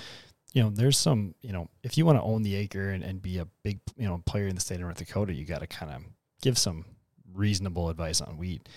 You 0.55 0.63
know 0.63 0.71
there's 0.71 0.97
some 0.97 1.35
you 1.41 1.51
know 1.53 1.69
if 1.83 1.97
you 1.97 2.05
want 2.07 2.17
to 2.17 2.23
own 2.23 2.41
the 2.41 2.55
acre 2.55 2.89
and, 2.89 3.03
and 3.03 3.21
be 3.21 3.37
a 3.37 3.45
big 3.63 3.79
you 3.95 4.07
know 4.07 4.19
player 4.25 4.47
in 4.47 4.55
the 4.55 4.61
state 4.61 4.75
of 4.75 4.81
north 4.81 4.97
dakota 4.97 5.31
you 5.33 5.45
got 5.45 5.59
to 5.59 5.67
kind 5.67 5.91
of 5.91 6.01
give 6.41 6.57
some 6.57 6.85
reasonable 7.33 7.89
advice 7.89 8.21
on 8.21 8.37
wheat 8.37 8.67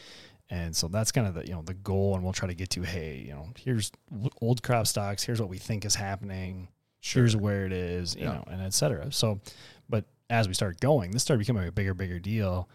And 0.50 0.75
so 0.75 0.88
that's 0.88 1.12
kind 1.12 1.26
of 1.26 1.35
the 1.35 1.47
you 1.47 1.52
know 1.54 1.62
the 1.62 1.75
goal, 1.75 2.14
and 2.14 2.25
we'll 2.25 2.32
try 2.32 2.49
to 2.49 2.54
get 2.54 2.70
to 2.70 2.82
hey, 2.82 3.23
you 3.26 3.32
know, 3.35 3.49
here's 3.56 3.92
old 4.42 4.62
crop 4.62 4.87
stocks, 4.87 5.23
here's 5.23 5.40
what 5.40 5.50
we 5.50 5.58
think 5.58 5.85
is 5.85 5.94
happening, 5.94 6.68
Sure. 7.00 7.23
here's 7.23 7.37
where 7.37 7.66
it 7.66 7.73
is, 7.73 8.16
you 8.16 8.23
Yeah. 8.25 8.32
know, 8.35 8.44
and 8.50 8.61
et 8.62 8.73
cetera. 8.73 9.12
So, 9.12 9.40
but 9.88 10.04
as 10.30 10.49
we 10.49 10.54
started 10.54 10.80
going, 10.80 11.11
this 11.12 11.23
started 11.23 11.40
becoming 11.40 11.68
a 11.68 11.73
bigger, 11.73 11.94
bigger 11.94 12.18
deal. 12.18 12.68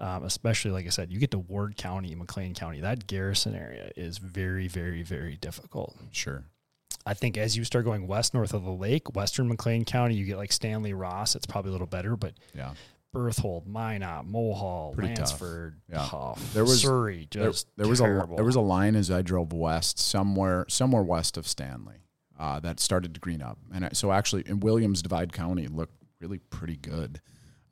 Um, 0.00 0.24
especially 0.24 0.70
like 0.70 0.86
I 0.86 0.90
said, 0.90 1.12
you 1.12 1.18
get 1.18 1.30
to 1.32 1.38
Ward 1.38 1.76
County, 1.76 2.14
McLean 2.14 2.54
County. 2.54 2.80
That 2.80 3.06
Garrison 3.06 3.54
area 3.54 3.90
is 3.96 4.18
very, 4.18 4.66
very, 4.68 5.02
very 5.02 5.36
difficult. 5.36 5.96
Sure. 6.12 6.44
I 7.08 7.14
think 7.14 7.38
as 7.38 7.56
you 7.56 7.64
start 7.64 7.86
going 7.86 8.06
west 8.06 8.34
north 8.34 8.52
of 8.52 8.64
the 8.64 8.70
lake, 8.70 9.14
western 9.16 9.48
McLean 9.48 9.86
County, 9.86 10.14
you 10.14 10.26
get 10.26 10.36
like 10.36 10.52
Stanley 10.52 10.92
Ross. 10.92 11.34
It's 11.34 11.46
probably 11.46 11.70
a 11.70 11.72
little 11.72 11.86
better, 11.86 12.16
but 12.16 12.34
Yeah. 12.54 12.74
Berthold, 13.14 13.66
Minot, 13.66 14.26
Mohall, 14.26 14.92
Pretty 14.94 15.14
tough. 15.14 15.40
Yeah. 15.88 16.34
There 16.52 16.64
was- 16.64 16.82
Surrey, 16.82 17.26
just 17.30 17.66
there 17.78 17.88
was 17.88 18.00
a 18.02 18.28
there 18.36 18.44
was 18.44 18.56
a 18.56 18.60
line 18.60 18.94
as 18.94 19.10
I 19.10 19.22
drove 19.22 19.54
west 19.54 19.98
somewhere 19.98 20.66
somewhere 20.68 21.02
west 21.02 21.38
of 21.38 21.48
Stanley 21.48 22.04
uh, 22.38 22.60
that 22.60 22.78
started 22.78 23.14
to 23.14 23.20
green 23.20 23.40
up, 23.40 23.58
and 23.72 23.88
so 23.96 24.12
actually 24.12 24.42
in 24.46 24.60
Williams 24.60 25.00
Divide 25.00 25.32
County 25.32 25.66
looked 25.66 25.94
really 26.20 26.38
pretty 26.50 26.76
good, 26.76 27.22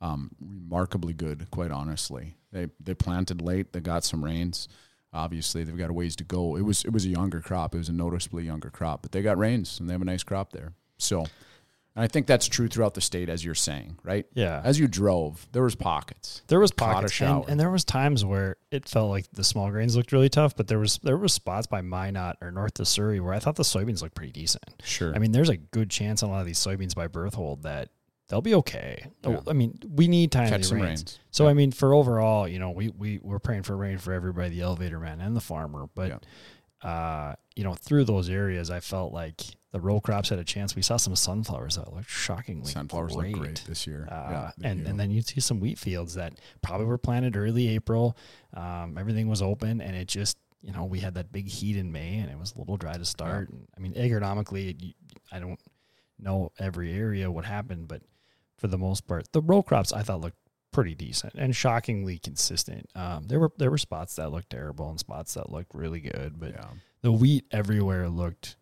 um, 0.01 0.31
remarkably 0.41 1.13
good, 1.13 1.51
quite 1.51 1.69
honestly. 1.69 2.37
They 2.51 2.69
they 2.79 2.95
planted 2.95 3.39
late, 3.39 3.73
they 3.73 3.79
got 3.81 4.03
some 4.03 4.25
rains. 4.25 4.67
Obviously, 5.13 5.63
they've 5.63 5.77
got 5.77 5.89
a 5.89 5.93
ways 5.93 6.15
to 6.17 6.23
go. 6.23 6.55
It 6.57 6.61
was 6.61 6.83
it 6.83 6.91
was 6.91 7.05
a 7.05 7.09
younger 7.09 7.41
crop. 7.41 7.73
It 7.73 7.77
was 7.77 7.89
a 7.89 7.93
noticeably 7.93 8.43
younger 8.43 8.69
crop, 8.69 9.01
but 9.01 9.11
they 9.11 9.21
got 9.21 9.37
rains 9.37 9.79
and 9.79 9.89
they 9.89 9.93
have 9.93 10.01
a 10.01 10.05
nice 10.05 10.23
crop 10.23 10.51
there. 10.51 10.73
So, 10.97 11.19
and 11.21 12.03
I 12.03 12.07
think 12.07 12.27
that's 12.27 12.47
true 12.47 12.67
throughout 12.67 12.93
the 12.93 13.01
state, 13.01 13.29
as 13.29 13.43
you're 13.43 13.55
saying, 13.55 13.97
right? 14.03 14.25
yeah. 14.33 14.61
As 14.63 14.79
you 14.79 14.87
drove, 14.87 15.47
there 15.51 15.63
was 15.63 15.75
pockets. 15.75 16.43
There 16.47 16.59
was 16.59 16.71
pockets, 16.71 17.19
and, 17.21 17.45
and 17.47 17.59
there 17.59 17.71
was 17.71 17.83
times 17.85 18.23
where 18.25 18.57
it 18.69 18.87
felt 18.87 19.09
like 19.09 19.25
the 19.31 19.43
small 19.43 19.71
grains 19.71 19.95
looked 19.95 20.11
really 20.11 20.29
tough, 20.29 20.55
but 20.55 20.67
there 20.67 20.79
was 20.79 20.99
there 21.03 21.17
was 21.17 21.33
spots 21.33 21.67
by 21.67 21.81
Minot 21.81 22.37
or 22.41 22.51
north 22.51 22.79
of 22.79 22.87
Surrey 22.87 23.19
where 23.19 23.33
I 23.33 23.39
thought 23.39 23.55
the 23.55 23.63
soybeans 23.63 24.01
looked 24.01 24.15
pretty 24.15 24.33
decent. 24.33 24.65
Sure. 24.83 25.15
I 25.15 25.19
mean, 25.19 25.31
there's 25.31 25.49
a 25.49 25.57
good 25.57 25.89
chance 25.89 26.21
on 26.21 26.29
a 26.29 26.33
lot 26.33 26.41
of 26.41 26.45
these 26.45 26.59
soybeans 26.59 26.93
by 26.93 27.07
Berthold 27.07 27.63
that 27.63 27.89
they'll 28.27 28.41
be 28.41 28.55
okay. 28.55 29.11
Yeah. 29.25 29.39
I 29.47 29.53
mean, 29.53 29.79
we 29.89 30.07
need 30.07 30.31
timely 30.31 30.51
catch 30.51 30.65
some 30.65 30.77
rains. 30.77 30.87
rains. 31.01 31.19
So 31.31 31.47
I 31.47 31.53
mean, 31.53 31.71
for 31.71 31.93
overall, 31.93 32.47
you 32.47 32.59
know, 32.59 32.71
we 32.71 32.89
we 32.89 33.19
we're 33.21 33.39
praying 33.39 33.63
for 33.63 33.75
rain 33.75 33.97
for 33.97 34.13
everybody, 34.13 34.49
the 34.49 34.61
elevator 34.61 34.99
man 34.99 35.21
and 35.21 35.35
the 35.35 35.41
farmer. 35.41 35.89
But 35.93 36.23
uh, 36.81 37.35
you 37.55 37.63
know, 37.63 37.73
through 37.73 38.05
those 38.05 38.29
areas, 38.29 38.69
I 38.69 38.79
felt 38.79 39.13
like 39.13 39.41
the 39.71 39.79
row 39.79 39.99
crops 39.99 40.29
had 40.29 40.39
a 40.39 40.43
chance. 40.43 40.75
We 40.75 40.81
saw 40.81 40.97
some 40.97 41.15
sunflowers 41.15 41.75
that 41.75 41.93
looked 41.93 42.09
shockingly 42.09 42.71
Sunflowers 42.71 43.15
great. 43.15 43.33
look 43.33 43.43
great 43.43 43.63
this 43.67 43.87
year. 43.87 44.07
Uh, 44.09 44.29
yeah, 44.29 44.51
and 44.69 44.83
do. 44.83 44.89
and 44.89 44.99
then 44.99 45.11
you 45.11 45.21
see 45.21 45.39
some 45.39 45.59
wheat 45.59 45.77
fields 45.79 46.13
that 46.15 46.39
probably 46.61 46.85
were 46.85 46.97
planted 46.97 47.35
early 47.35 47.69
April. 47.69 48.17
Um, 48.53 48.97
everything 48.97 49.27
was 49.27 49.41
open, 49.41 49.81
and 49.81 49.95
it 49.95 50.07
just 50.07 50.37
you 50.61 50.71
know 50.71 50.85
we 50.85 50.99
had 50.99 51.15
that 51.15 51.31
big 51.31 51.47
heat 51.47 51.77
in 51.77 51.91
May, 51.91 52.17
and 52.17 52.29
it 52.29 52.37
was 52.37 52.53
a 52.55 52.59
little 52.59 52.77
dry 52.77 52.93
to 52.93 53.05
start. 53.05 53.49
And, 53.49 53.67
I 53.75 53.79
mean, 53.79 53.93
agronomically, 53.93 54.93
I 55.31 55.39
don't 55.39 55.59
know 56.19 56.51
every 56.59 56.93
area 56.93 57.29
what 57.29 57.45
happened, 57.45 57.87
but 57.87 58.01
for 58.57 58.67
the 58.67 58.77
most 58.77 59.07
part, 59.07 59.31
the 59.31 59.41
row 59.41 59.61
crops 59.63 59.93
I 59.93 60.01
thought 60.01 60.21
looked 60.21 60.37
pretty 60.71 60.95
decent 60.95 61.33
and 61.35 61.55
shockingly 61.55 62.19
consistent. 62.19 62.87
Um, 62.95 63.27
there 63.27 63.39
were 63.39 63.51
there 63.57 63.71
were 63.71 63.77
spots 63.77 64.15
that 64.15 64.31
looked 64.31 64.49
terrible 64.49 64.89
and 64.89 64.99
spots 64.99 65.33
that 65.35 65.51
looked 65.51 65.73
really 65.73 66.01
good, 66.01 66.39
but 66.39 66.51
yeah, 66.51 66.67
the 67.01 67.11
wheat 67.11 67.45
everywhere 67.51 68.09
looked, 68.09 68.57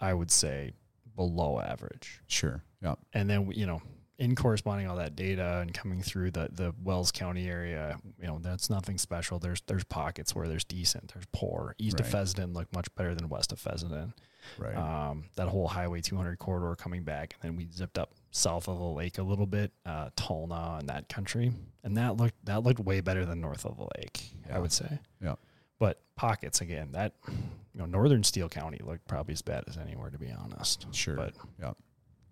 I 0.00 0.14
would 0.14 0.30
say, 0.30 0.72
below 1.14 1.60
average 1.60 2.20
sure. 2.26 2.62
Yeah, 2.82 2.94
and 3.12 3.28
then 3.28 3.50
you 3.52 3.66
know 3.66 3.82
in 4.18 4.34
corresponding 4.34 4.88
all 4.88 4.96
that 4.96 5.14
data 5.14 5.58
and 5.60 5.74
coming 5.74 6.02
through 6.02 6.30
the 6.30 6.48
the 6.50 6.74
Wells 6.82 7.10
County 7.12 7.48
area, 7.48 7.98
you 8.20 8.26
know 8.26 8.38
that's 8.40 8.70
nothing 8.70 8.96
special. 8.98 9.38
There's 9.38 9.62
there's 9.66 9.84
pockets 9.84 10.34
where 10.34 10.48
there's 10.48 10.64
decent, 10.64 11.12
there's 11.12 11.26
poor. 11.32 11.74
East 11.78 12.00
of 12.00 12.06
Right. 12.06 12.12
Fessenden 12.12 12.52
looked 12.54 12.74
much 12.74 12.94
better 12.94 13.14
than 13.14 13.28
west 13.28 13.52
of 13.52 13.58
Fessenden. 13.58 14.14
Right. 14.58 14.76
Um, 14.76 15.24
that 15.36 15.48
whole 15.48 15.68
Highway 15.68 16.00
200 16.00 16.38
corridor 16.38 16.74
coming 16.76 17.02
back, 17.02 17.34
and 17.34 17.50
then 17.50 17.56
we 17.56 17.68
zipped 17.72 17.98
up 17.98 18.12
south 18.30 18.68
of 18.68 18.78
the 18.78 18.84
lake 18.84 19.18
a 19.18 19.22
little 19.22 19.46
bit, 19.46 19.72
uh, 19.84 20.10
Tulna 20.16 20.78
and 20.78 20.88
that 20.88 21.08
country, 21.08 21.52
and 21.84 21.96
that 21.96 22.16
looked 22.16 22.44
that 22.44 22.62
looked 22.62 22.80
way 22.80 23.00
better 23.00 23.24
than 23.24 23.40
north 23.40 23.64
of 23.64 23.76
the 23.76 23.88
lake. 23.98 24.30
Yeah. 24.46 24.56
I 24.56 24.58
would 24.58 24.72
say. 24.72 24.98
Yeah. 25.22 25.34
But 25.78 26.00
pockets 26.16 26.60
again, 26.60 26.92
that 26.92 27.14
you 27.28 27.34
know, 27.74 27.86
northern 27.86 28.24
Steele 28.24 28.48
County 28.48 28.80
looked 28.82 29.06
probably 29.06 29.32
as 29.32 29.42
bad 29.42 29.64
as 29.68 29.76
anywhere, 29.76 30.10
to 30.10 30.18
be 30.18 30.30
honest. 30.30 30.86
Sure. 30.92 31.16
But 31.16 31.34
yeah. 31.60 31.72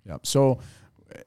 Yep. 0.06 0.26
So 0.26 0.60
uh, 1.14 1.20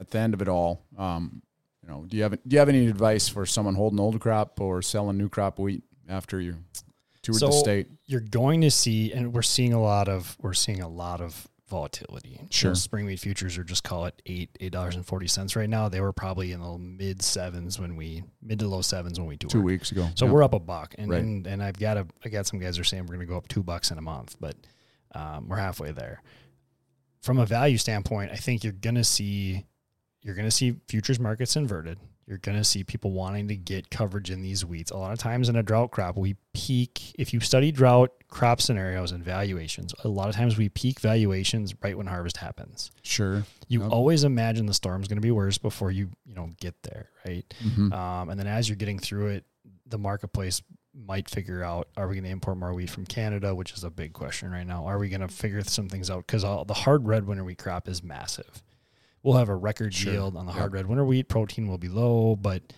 at 0.00 0.10
the 0.10 0.18
end 0.18 0.34
of 0.34 0.42
it 0.42 0.48
all, 0.48 0.84
um, 0.96 1.42
you 1.82 1.88
know, 1.88 2.04
do 2.06 2.16
you 2.16 2.22
have 2.22 2.32
do 2.32 2.40
you 2.54 2.58
have 2.58 2.68
any 2.68 2.86
advice 2.86 3.28
for 3.28 3.46
someone 3.46 3.74
holding 3.74 4.00
old 4.00 4.20
crop 4.20 4.60
or 4.60 4.82
selling 4.82 5.18
new 5.18 5.28
crop 5.28 5.58
wheat 5.58 5.82
after 6.08 6.40
you 6.40 6.56
toured 7.26 7.40
So- 7.40 7.46
the 7.48 7.52
state? 7.52 7.88
you're 8.06 8.20
going 8.20 8.60
to 8.62 8.70
see, 8.70 9.12
and 9.12 9.32
we're 9.34 9.42
seeing 9.42 9.72
a 9.72 9.80
lot 9.80 10.08
of 10.08 10.36
we're 10.40 10.54
seeing 10.54 10.80
a 10.80 10.88
lot 10.88 11.20
of 11.20 11.46
volatility. 11.68 12.40
Sure. 12.50 12.70
Those 12.70 12.82
spring 12.82 13.06
wheat 13.06 13.18
futures 13.18 13.58
are 13.58 13.64
just 13.64 13.82
call 13.82 14.06
it 14.06 14.22
eight 14.26 14.50
eight 14.60 14.70
dollars 14.72 14.94
and 14.94 15.04
forty 15.04 15.26
cents 15.26 15.56
right 15.56 15.68
now. 15.68 15.88
They 15.88 16.00
were 16.00 16.12
probably 16.12 16.52
in 16.52 16.60
the 16.60 16.78
mid 16.78 17.22
sevens 17.22 17.78
when 17.80 17.96
we 17.96 18.22
mid 18.40 18.60
to 18.60 18.68
low 18.68 18.82
sevens 18.82 19.18
when 19.18 19.28
we 19.28 19.36
toured. 19.36 19.50
Two 19.50 19.62
weeks 19.62 19.90
ago. 19.90 20.08
So 20.14 20.26
Yeah. 20.26 20.32
we're 20.32 20.42
up 20.44 20.54
a 20.54 20.60
buck, 20.60 20.94
and, 20.96 21.10
Right. 21.10 21.20
and 21.22 21.46
and 21.46 21.62
I've 21.62 21.78
got 21.78 21.96
a 21.96 22.06
I 22.24 22.28
got 22.28 22.46
some 22.46 22.60
guys 22.60 22.78
are 22.78 22.84
saying 22.84 23.02
we're 23.02 23.16
going 23.16 23.26
to 23.26 23.30
go 23.30 23.36
up 23.36 23.48
two 23.48 23.62
bucks 23.64 23.90
in 23.90 23.98
a 23.98 24.02
month, 24.02 24.36
but 24.40 24.54
um, 25.14 25.48
we're 25.48 25.56
halfway 25.56 25.90
there. 25.92 26.22
From 27.22 27.38
a 27.38 27.46
value 27.46 27.78
standpoint, 27.78 28.30
I 28.30 28.36
think 28.36 28.62
you're 28.62 28.72
going 28.72 28.94
to 28.94 29.04
see 29.04 29.66
you're 30.22 30.34
going 30.36 30.46
to 30.46 30.50
see 30.52 30.76
futures 30.88 31.18
markets 31.18 31.56
inverted. 31.56 31.98
You're 32.26 32.38
going 32.38 32.58
to 32.58 32.64
see 32.64 32.82
people 32.82 33.12
wanting 33.12 33.46
to 33.48 33.56
get 33.56 33.88
coverage 33.88 34.32
in 34.32 34.42
these 34.42 34.64
wheats. 34.64 34.90
A 34.90 34.96
lot 34.96 35.12
of 35.12 35.18
times 35.20 35.48
in 35.48 35.54
a 35.54 35.62
drought 35.62 35.92
crop, 35.92 36.16
we 36.16 36.34
peak. 36.54 37.14
If 37.16 37.32
you 37.32 37.38
study 37.38 37.70
drought 37.70 38.10
crop 38.28 38.60
scenarios 38.60 39.12
and 39.12 39.22
valuations, 39.22 39.94
a 40.02 40.08
lot 40.08 40.28
of 40.28 40.34
times 40.34 40.58
we 40.58 40.68
peak 40.68 40.98
valuations 40.98 41.72
right 41.82 41.96
when 41.96 42.06
harvest 42.08 42.38
happens. 42.38 42.90
sure. 43.02 43.44
You 43.68 43.82
Yep. 43.82 43.90
always 43.92 44.24
imagine 44.24 44.66
the 44.66 44.74
storm's 44.74 45.06
going 45.08 45.16
to 45.18 45.22
be 45.22 45.30
worse 45.30 45.58
before 45.58 45.90
you 45.92 46.10
you 46.24 46.34
know 46.34 46.50
get 46.60 46.82
there, 46.82 47.10
right? 47.24 47.44
Mhm. 47.64 47.92
Um, 47.92 48.28
and 48.30 48.38
then 48.40 48.46
as 48.48 48.68
you're 48.68 48.76
getting 48.76 48.98
through 48.98 49.28
it, 49.28 49.44
the 49.86 49.98
marketplace 49.98 50.62
might 50.94 51.28
figure 51.30 51.62
out: 51.62 51.88
Are 51.96 52.08
we 52.08 52.14
going 52.14 52.24
to 52.24 52.30
import 52.30 52.56
more 52.58 52.72
wheat 52.74 52.90
from 52.90 53.06
Canada, 53.06 53.54
which 53.54 53.72
is 53.72 53.84
a 53.84 53.90
big 53.90 54.12
question 54.12 54.50
right 54.50 54.66
now? 54.66 54.86
Are 54.86 54.98
we 54.98 55.08
going 55.08 55.20
to 55.20 55.28
figure 55.28 55.62
some 55.62 55.88
things 55.88 56.10
out? 56.10 56.26
Because 56.26 56.42
the 56.42 56.74
hard 56.74 57.06
red 57.06 57.26
winter 57.26 57.44
wheat 57.44 57.58
crop 57.58 57.86
is 57.88 58.02
massive. 58.02 58.62
We'll 59.26 59.36
have 59.38 59.48
a 59.48 59.56
record 59.56 59.92
Sure. 59.92 60.12
yield 60.12 60.36
on 60.36 60.46
the 60.46 60.52
Yep. 60.52 60.58
hard 60.60 60.72
red 60.72 60.86
winter 60.86 61.04
wheat. 61.04 61.28
Protein 61.28 61.66
will 61.66 61.78
be 61.78 61.88
low, 61.88 62.36
but 62.36 62.72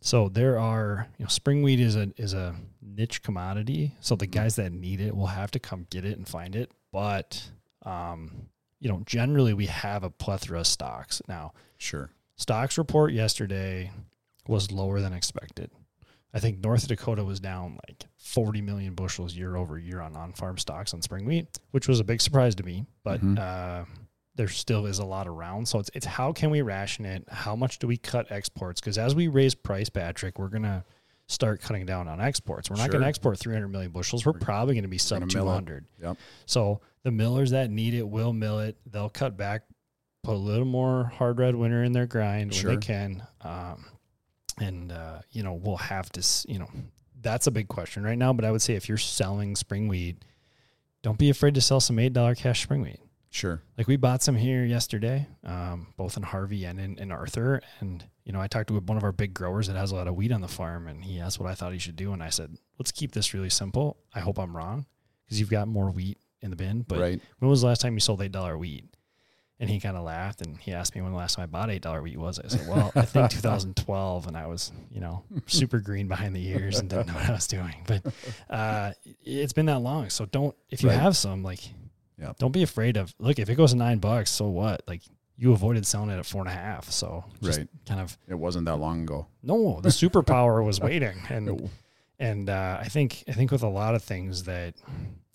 so 0.00 0.28
there 0.28 0.58
are 0.58 1.06
you 1.18 1.24
know 1.24 1.28
spring 1.28 1.62
wheat 1.62 1.78
is 1.78 1.94
a 1.94 2.12
is 2.16 2.34
a 2.34 2.56
niche 2.82 3.22
commodity. 3.22 3.94
So 4.00 4.16
the 4.16 4.26
guys 4.26 4.56
that 4.56 4.72
need 4.72 5.00
it 5.00 5.14
will 5.16 5.28
have 5.28 5.52
to 5.52 5.60
come 5.60 5.86
get 5.90 6.04
it 6.04 6.18
and 6.18 6.26
find 6.28 6.56
it. 6.56 6.72
But 6.90 7.48
um, 7.84 8.48
you 8.80 8.88
know, 8.88 9.02
generally 9.06 9.54
we 9.54 9.66
have 9.66 10.02
a 10.02 10.10
plethora 10.10 10.58
of 10.60 10.66
stocks 10.66 11.22
now 11.28 11.52
Sure. 11.78 12.10
stocks 12.34 12.76
report 12.76 13.12
yesterday 13.12 13.92
was 14.48 14.72
lower 14.72 15.00
than 15.00 15.12
expected. 15.12 15.70
I 16.34 16.40
think 16.40 16.58
North 16.58 16.88
Dakota 16.88 17.22
was 17.24 17.38
down 17.38 17.78
like 17.88 18.04
40 18.16 18.60
million 18.62 18.94
bushels 18.96 19.36
year 19.36 19.54
over 19.54 19.78
year 19.78 20.00
on 20.00 20.16
on-farm 20.16 20.58
stocks 20.58 20.92
on 20.92 21.02
spring 21.02 21.24
wheat, 21.24 21.60
which 21.70 21.86
was 21.86 22.00
a 22.00 22.04
big 22.04 22.20
surprise 22.20 22.56
to 22.56 22.64
me. 22.64 22.84
But 23.04 23.20
Mhm. 23.22 23.38
uh, 23.38 23.84
there 24.36 24.48
still 24.48 24.86
is 24.86 24.98
a 24.98 25.04
lot 25.04 25.28
around, 25.28 25.68
so 25.68 25.78
it's 25.78 25.90
it's 25.94 26.06
how 26.06 26.32
can 26.32 26.50
we 26.50 26.62
ration 26.62 27.04
it? 27.04 27.24
How 27.28 27.54
much 27.54 27.78
do 27.78 27.86
we 27.86 27.96
cut 27.96 28.30
exports? 28.30 28.80
Because 28.80 28.98
as 28.98 29.14
we 29.14 29.28
raise 29.28 29.54
price, 29.54 29.88
Patrick, 29.88 30.38
we're 30.38 30.48
gonna 30.48 30.84
start 31.26 31.60
cutting 31.60 31.86
down 31.86 32.08
on 32.08 32.20
exports. 32.20 32.70
We're 32.70 32.76
not 32.76 32.90
going 32.90 33.02
to 33.02 33.08
export 33.08 33.38
300 33.38 33.68
million 33.68 33.90
bushels. 33.90 34.26
We're 34.26 34.34
probably 34.34 34.74
going 34.74 34.82
to 34.82 34.88
be 34.88 34.98
sub 34.98 35.20
gonna 35.20 35.32
mill 35.34 35.48
it. 35.48 35.52
200. 35.52 35.84
Yep. 36.02 36.16
So 36.46 36.80
the 37.02 37.10
millers 37.10 37.50
that 37.50 37.70
need 37.70 37.94
it 37.94 38.06
will 38.06 38.32
mill 38.32 38.60
it. 38.60 38.76
They'll 38.86 39.08
cut 39.08 39.36
back, 39.36 39.62
put 40.22 40.34
a 40.34 40.36
little 40.36 40.66
more 40.66 41.04
hard 41.04 41.38
red 41.38 41.54
winter 41.54 41.82
in 41.82 41.92
their 41.92 42.06
grind 42.06 42.52
when 42.52 42.66
they 42.66 42.76
can. 42.76 43.22
Um, 43.40 43.86
and, 44.58 44.92
uh, 44.92 45.20
you 45.30 45.42
know, 45.42 45.54
we'll 45.54 45.78
have 45.78 46.10
to, 46.12 46.22
you 46.46 46.58
know, 46.58 46.68
that's 47.20 47.46
a 47.46 47.50
big 47.50 47.68
question 47.68 48.04
right 48.04 48.18
now. 48.18 48.32
But 48.32 48.44
I 48.44 48.52
would 48.52 48.62
say 48.62 48.74
if 48.74 48.88
you're 48.88 48.98
selling 48.98 49.56
spring 49.56 49.88
wheat, 49.88 50.22
don't 51.02 51.18
be 51.18 51.30
afraid 51.30 51.54
to 51.54 51.60
sell 51.60 51.80
some 51.80 51.96
$8 51.96 52.36
cash 52.36 52.62
spring 52.62 52.82
wheat. 52.82 53.00
Sure. 53.34 53.60
Like 53.76 53.88
we 53.88 53.96
bought 53.96 54.22
some 54.22 54.36
here 54.36 54.64
yesterday, 54.64 55.26
um, 55.42 55.88
both 55.96 56.16
in 56.16 56.22
Harvey 56.22 56.66
and 56.66 56.78
in, 56.78 56.96
in 57.00 57.10
Arthur. 57.10 57.60
And, 57.80 58.04
you 58.24 58.32
know, 58.32 58.40
I 58.40 58.46
talked 58.46 58.68
to 58.68 58.78
one 58.78 58.96
of 58.96 59.02
our 59.02 59.10
big 59.10 59.34
growers 59.34 59.66
that 59.66 59.74
has 59.74 59.90
a 59.90 59.96
lot 59.96 60.06
of 60.06 60.14
wheat 60.14 60.30
on 60.30 60.40
the 60.40 60.46
farm 60.46 60.86
and 60.86 61.02
he 61.04 61.18
asked 61.18 61.40
what 61.40 61.50
I 61.50 61.54
thought 61.56 61.72
he 61.72 61.80
should 61.80 61.96
do. 61.96 62.12
And 62.12 62.22
I 62.22 62.28
said, 62.28 62.56
let's 62.78 62.92
keep 62.92 63.10
this 63.10 63.34
really 63.34 63.50
simple. 63.50 63.96
I 64.14 64.20
hope 64.20 64.38
I'm 64.38 64.56
wrong 64.56 64.86
because 65.24 65.40
you've 65.40 65.50
got 65.50 65.66
more 65.66 65.90
wheat 65.90 66.18
in 66.42 66.50
the 66.50 66.56
bin. 66.56 66.82
But 66.86 67.00
right. 67.00 67.20
when 67.40 67.50
was 67.50 67.62
the 67.62 67.66
last 67.66 67.80
time 67.80 67.94
you 67.94 68.00
sold 68.00 68.20
$8 68.20 68.56
wheat? 68.56 68.84
And 69.58 69.68
he 69.68 69.80
kind 69.80 69.96
of 69.96 70.04
laughed 70.04 70.40
and 70.40 70.56
he 70.58 70.72
asked 70.72 70.94
me 70.94 71.00
when 71.02 71.10
the 71.10 71.18
last 71.18 71.34
time 71.34 71.42
I 71.42 71.46
bought 71.46 71.70
$8 71.70 72.02
wheat 72.04 72.16
was. 72.18 72.38
I 72.38 72.46
said, 72.46 72.68
well, 72.68 72.92
I 72.94 73.02
think 73.02 73.30
2012. 73.32 74.28
And 74.28 74.36
I 74.36 74.46
was, 74.46 74.70
you 74.92 75.00
know, 75.00 75.24
super 75.46 75.80
green 75.80 76.06
behind 76.06 76.36
the 76.36 76.46
ears 76.50 76.78
and 76.78 76.88
didn't 76.88 77.08
know 77.08 77.14
what 77.14 77.28
I 77.30 77.32
was 77.32 77.48
doing. 77.48 77.74
But 77.88 78.06
uh, 78.48 78.92
it's 79.24 79.52
been 79.52 79.66
that 79.66 79.80
long. 79.80 80.08
So 80.10 80.24
don't, 80.24 80.54
if 80.70 80.84
you 80.84 80.90
Right. 80.90 81.00
have 81.00 81.16
some, 81.16 81.42
like, 81.42 81.58
Yep. 82.18 82.38
don't 82.38 82.52
be 82.52 82.62
afraid 82.62 82.96
of, 82.96 83.14
look, 83.18 83.38
if 83.38 83.48
it 83.50 83.54
goes 83.56 83.72
to 83.72 83.76
nine 83.76 83.98
bucks, 83.98 84.30
so 84.30 84.48
what? 84.48 84.82
Like, 84.86 85.02
you 85.36 85.52
avoided 85.52 85.84
selling 85.86 86.10
it 86.10 86.18
at 86.18 86.26
four 86.26 86.42
and 86.42 86.48
a 86.48 86.54
half. 86.54 86.90
So 86.90 87.24
just 87.42 87.58
Right. 87.58 87.68
kind 87.86 88.00
of, 88.00 88.16
It 88.28 88.34
wasn't 88.36 88.66
that 88.66 88.76
long 88.76 89.02
ago. 89.02 89.26
no, 89.42 89.80
the 89.80 89.88
superpower 89.88 90.64
was 90.64 90.80
waiting. 90.88 91.16
And, 91.28 91.46
No. 91.46 91.70
And 92.20 92.48
uh, 92.48 92.78
I 92.80 92.84
think 92.84 93.24
I 93.26 93.32
think 93.32 93.50
with 93.50 93.64
a 93.64 93.68
lot 93.68 93.96
of 93.96 94.02
things 94.02 94.44
that 94.44 94.74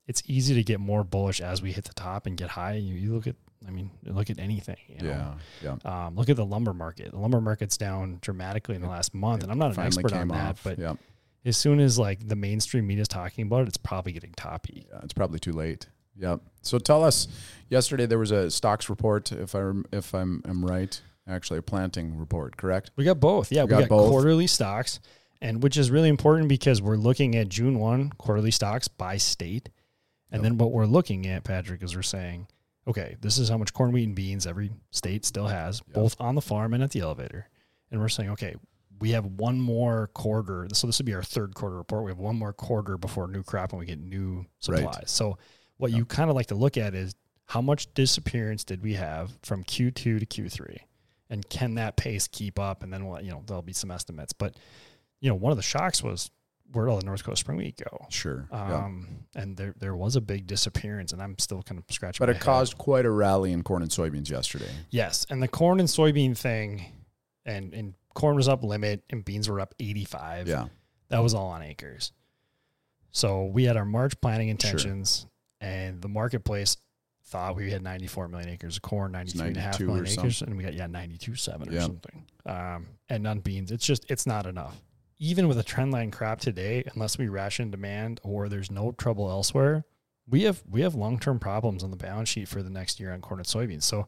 it's 0.07 0.23
easy 0.25 0.55
to 0.55 0.63
get 0.63 0.79
more 0.79 1.03
bullish 1.03 1.41
as 1.41 1.61
we 1.61 1.73
hit 1.73 1.83
the 1.83 1.93
top 1.93 2.25
and 2.25 2.37
get 2.37 2.49
high. 2.49 2.75
You, 2.75 2.95
you 2.95 3.13
look 3.13 3.27
at 3.27 3.35
I 3.67 3.71
mean, 3.71 3.91
look 4.05 4.29
at 4.29 4.39
anything. 4.39 4.77
You 4.87 5.01
know? 5.09 5.35
Yeah, 5.61 5.75
yeah. 5.83 6.05
Um, 6.07 6.15
look 6.15 6.29
at 6.29 6.37
the 6.37 6.45
lumber 6.45 6.73
market. 6.73 7.11
The 7.11 7.17
lumber 7.19 7.41
market's 7.41 7.75
down 7.75 8.19
dramatically 8.21 8.75
in 8.75 8.81
the 8.81 8.87
last 8.87 9.13
month, 9.13 9.43
and 9.43 9.51
I'm 9.51 9.59
not 9.59 9.77
an 9.77 9.83
expert 9.85 10.13
on 10.13 10.29
that, 10.29 10.51
off. 10.51 10.63
but 10.63 10.79
yeah, 10.79 10.93
as 11.43 11.57
soon 11.57 11.81
as 11.81 11.99
like 11.99 12.25
the 12.25 12.37
mainstream 12.37 12.87
media 12.87 13.01
is 13.01 13.09
talking 13.09 13.45
about 13.45 13.63
it, 13.63 13.67
it's 13.67 13.77
probably 13.77 14.13
getting 14.13 14.31
toppy. 14.31 14.87
yeah, 14.89 15.01
it's 15.03 15.13
probably 15.13 15.39
too 15.39 15.51
late. 15.51 15.87
Yep. 16.19 16.41
So 16.61 16.77
tell 16.79 17.03
us. 17.03 17.27
Yesterday 17.69 18.05
there 18.07 18.17
was 18.19 18.31
a 18.31 18.49
stocks 18.49 18.89
report. 18.89 19.31
If 19.31 19.53
I 19.55 19.71
if 19.91 20.13
I'm 20.15 20.41
am 20.47 20.65
right, 20.65 20.99
actually 21.27 21.59
a 21.59 21.61
planting 21.61 22.17
report. 22.17 22.57
Correct. 22.57 22.89
We 22.95 23.03
got 23.05 23.19
both. 23.19 23.51
Yeah, 23.51 23.63
we, 23.63 23.69
got 23.69 23.81
got, 23.81 23.89
both. 23.89 24.09
quarterly 24.09 24.47
stocks, 24.47 24.99
and 25.41 25.61
which 25.61 25.77
is 25.77 25.91
really 25.91 26.09
important 26.09 26.49
because 26.49 26.81
we're 26.81 26.95
looking 26.97 27.35
at 27.35 27.47
June 27.49 27.77
one 27.79 28.09
quarterly 28.17 28.49
stocks 28.51 28.87
by 28.87 29.17
state, 29.17 29.69
and 30.31 30.41
Yep. 30.41 30.43
then 30.43 30.57
what 30.57 30.71
we're 30.71 30.87
looking 30.87 31.27
at, 31.27 31.43
Patrick, 31.43 31.83
is 31.83 31.95
we're 31.95 32.01
saying, 32.01 32.47
okay, 32.87 33.17
this 33.21 33.37
is 33.37 33.49
how 33.49 33.57
much 33.57 33.71
corn, 33.73 33.91
wheat, 33.91 34.05
and 34.05 34.15
beans 34.15 34.47
every 34.47 34.71
state 34.89 35.23
still 35.25 35.47
has, 35.47 35.81
Yep. 35.89 35.93
both 35.93 36.15
on 36.19 36.33
the 36.33 36.41
farm 36.41 36.73
and 36.73 36.81
at 36.81 36.89
the 36.89 37.01
elevator, 37.01 37.49
and 37.91 38.01
we're 38.01 38.09
saying, 38.09 38.31
okay, 38.31 38.55
we 38.99 39.11
have 39.11 39.25
one 39.25 39.61
more 39.61 40.07
quarter. 40.15 40.67
So 40.73 40.87
this 40.87 40.97
would 40.97 41.05
be 41.05 41.13
our 41.13 41.23
third 41.23 41.53
quarter 41.53 41.77
report. 41.77 42.03
We 42.03 42.09
have 42.11 42.17
one 42.17 42.35
more 42.35 42.51
quarter 42.51 42.97
before 42.97 43.27
new 43.27 43.43
crop, 43.43 43.71
and 43.73 43.79
we 43.79 43.85
get 43.85 43.99
new 43.99 44.37
Right. 44.37 44.47
supplies. 44.79 45.11
So 45.11 45.37
what 45.79 45.91
you 45.91 46.05
kind 46.05 46.29
of 46.29 46.35
like 46.35 46.47
to 46.47 46.55
look 46.55 46.77
at 46.77 46.93
is 46.93 47.15
how 47.47 47.61
much 47.61 47.91
disappearance 47.95 48.63
did 48.63 48.83
we 48.83 48.93
have 48.93 49.31
from 49.41 49.63
Q2 49.63 49.93
to 49.95 50.25
Q3, 50.25 50.77
and 51.31 51.47
can 51.49 51.75
that 51.75 51.95
pace 51.97 52.27
keep 52.27 52.59
up? 52.59 52.83
And 52.83 52.93
then 52.93 53.07
we'll, 53.07 53.21
you 53.21 53.31
know 53.31 53.41
there'll 53.47 53.63
be 53.63 53.73
some 53.73 53.89
estimates, 53.89 54.33
but 54.33 54.55
you 55.19 55.29
know 55.29 55.35
one 55.35 55.51
of 55.51 55.57
the 55.57 55.63
shocks 55.63 56.03
was 56.03 56.29
where 56.71 56.85
did 56.85 56.91
all 56.91 56.99
the 56.99 57.05
North 57.05 57.23
Coast 57.23 57.39
Spring 57.39 57.57
Wheat 57.57 57.77
go? 57.77 58.05
Sure. 58.09 58.47
yeah. 58.51 58.75
Um, 58.75 59.25
and 59.35 59.57
there 59.57 59.73
there 59.79 59.95
was 59.95 60.15
a 60.15 60.21
big 60.21 60.45
disappearance, 60.47 61.13
and 61.13 61.21
I'm 61.21 61.39
still 61.39 61.63
kind 61.63 61.79
of 61.79 61.85
scratching. 61.93 62.23
But 62.23 62.29
it 62.29 62.35
head. 62.35 62.43
caused 62.43 62.77
quite 62.77 63.05
a 63.05 63.11
rally 63.11 63.51
in 63.51 63.63
corn 63.63 63.81
and 63.81 63.89
soybeans 63.89 64.29
yesterday. 64.29 64.69
yes, 64.91 65.25
and 65.29 65.41
the 65.41 65.47
corn 65.47 65.79
and 65.79 65.89
soybean 65.89 66.37
thing, 66.37 66.85
and 67.45 67.73
and 67.73 67.93
corn 68.13 68.35
was 68.35 68.47
up 68.47 68.63
limit, 68.63 69.03
and 69.09 69.23
beans 69.23 69.49
were 69.49 69.59
up 69.59 69.73
85. 69.79 70.47
Yeah. 70.47 70.65
That 71.07 71.23
was 71.23 71.33
all 71.33 71.47
on 71.47 71.63
acres. 71.63 72.11
So 73.11 73.45
we 73.45 73.63
had 73.63 73.75
our 73.75 73.85
March 73.85 74.19
planting 74.21 74.49
intentions, 74.49 75.25
and 75.61 76.01
the 76.01 76.07
marketplace 76.07 76.77
thought 77.25 77.55
we 77.55 77.71
had 77.71 77.83
94 77.83 78.27
million 78.27 78.49
acres 78.49 78.77
of 78.77 78.81
corn, 78.81 79.11
93 79.11 79.47
and 79.49 79.57
a 79.57 79.59
half 79.59 79.79
92 79.79 79.85
million 79.87 80.19
acres, 80.19 80.41
and 80.41 80.57
we 80.57 80.63
got 80.63 80.73
yeah 80.73 80.87
92 80.87 81.35
seven 81.35 81.69
or 81.69 81.79
something. 81.81 82.25
Um, 82.45 82.87
and 83.09 83.27
on 83.27 83.39
beans, 83.39 83.71
it's 83.71 83.85
just 83.85 84.05
it's 84.09 84.25
not 84.25 84.45
enough. 84.45 84.81
Even 85.19 85.47
with 85.47 85.59
a 85.59 85.63
trend 85.63 85.91
line 85.91 86.11
crop 86.11 86.39
today, 86.39 86.83
unless 86.93 87.17
we 87.17 87.27
ration 87.27 87.69
demand 87.71 88.19
or 88.23 88.47
there's 88.49 88.71
no 88.71 88.93
trouble 88.93 89.29
elsewhere, 89.29 89.83
we 90.27 90.43
have 90.43 90.63
we 90.69 90.81
have 90.81 90.95
long 90.95 91.19
term 91.19 91.39
problems 91.39 91.83
on 91.83 91.91
the 91.91 91.97
balance 91.97 92.29
sheet 92.29 92.47
for 92.47 92.63
the 92.63 92.69
next 92.69 92.99
year 92.99 93.11
on 93.13 93.21
corn 93.21 93.39
and 93.39 93.47
soybeans. 93.47 93.83
So, 93.83 94.07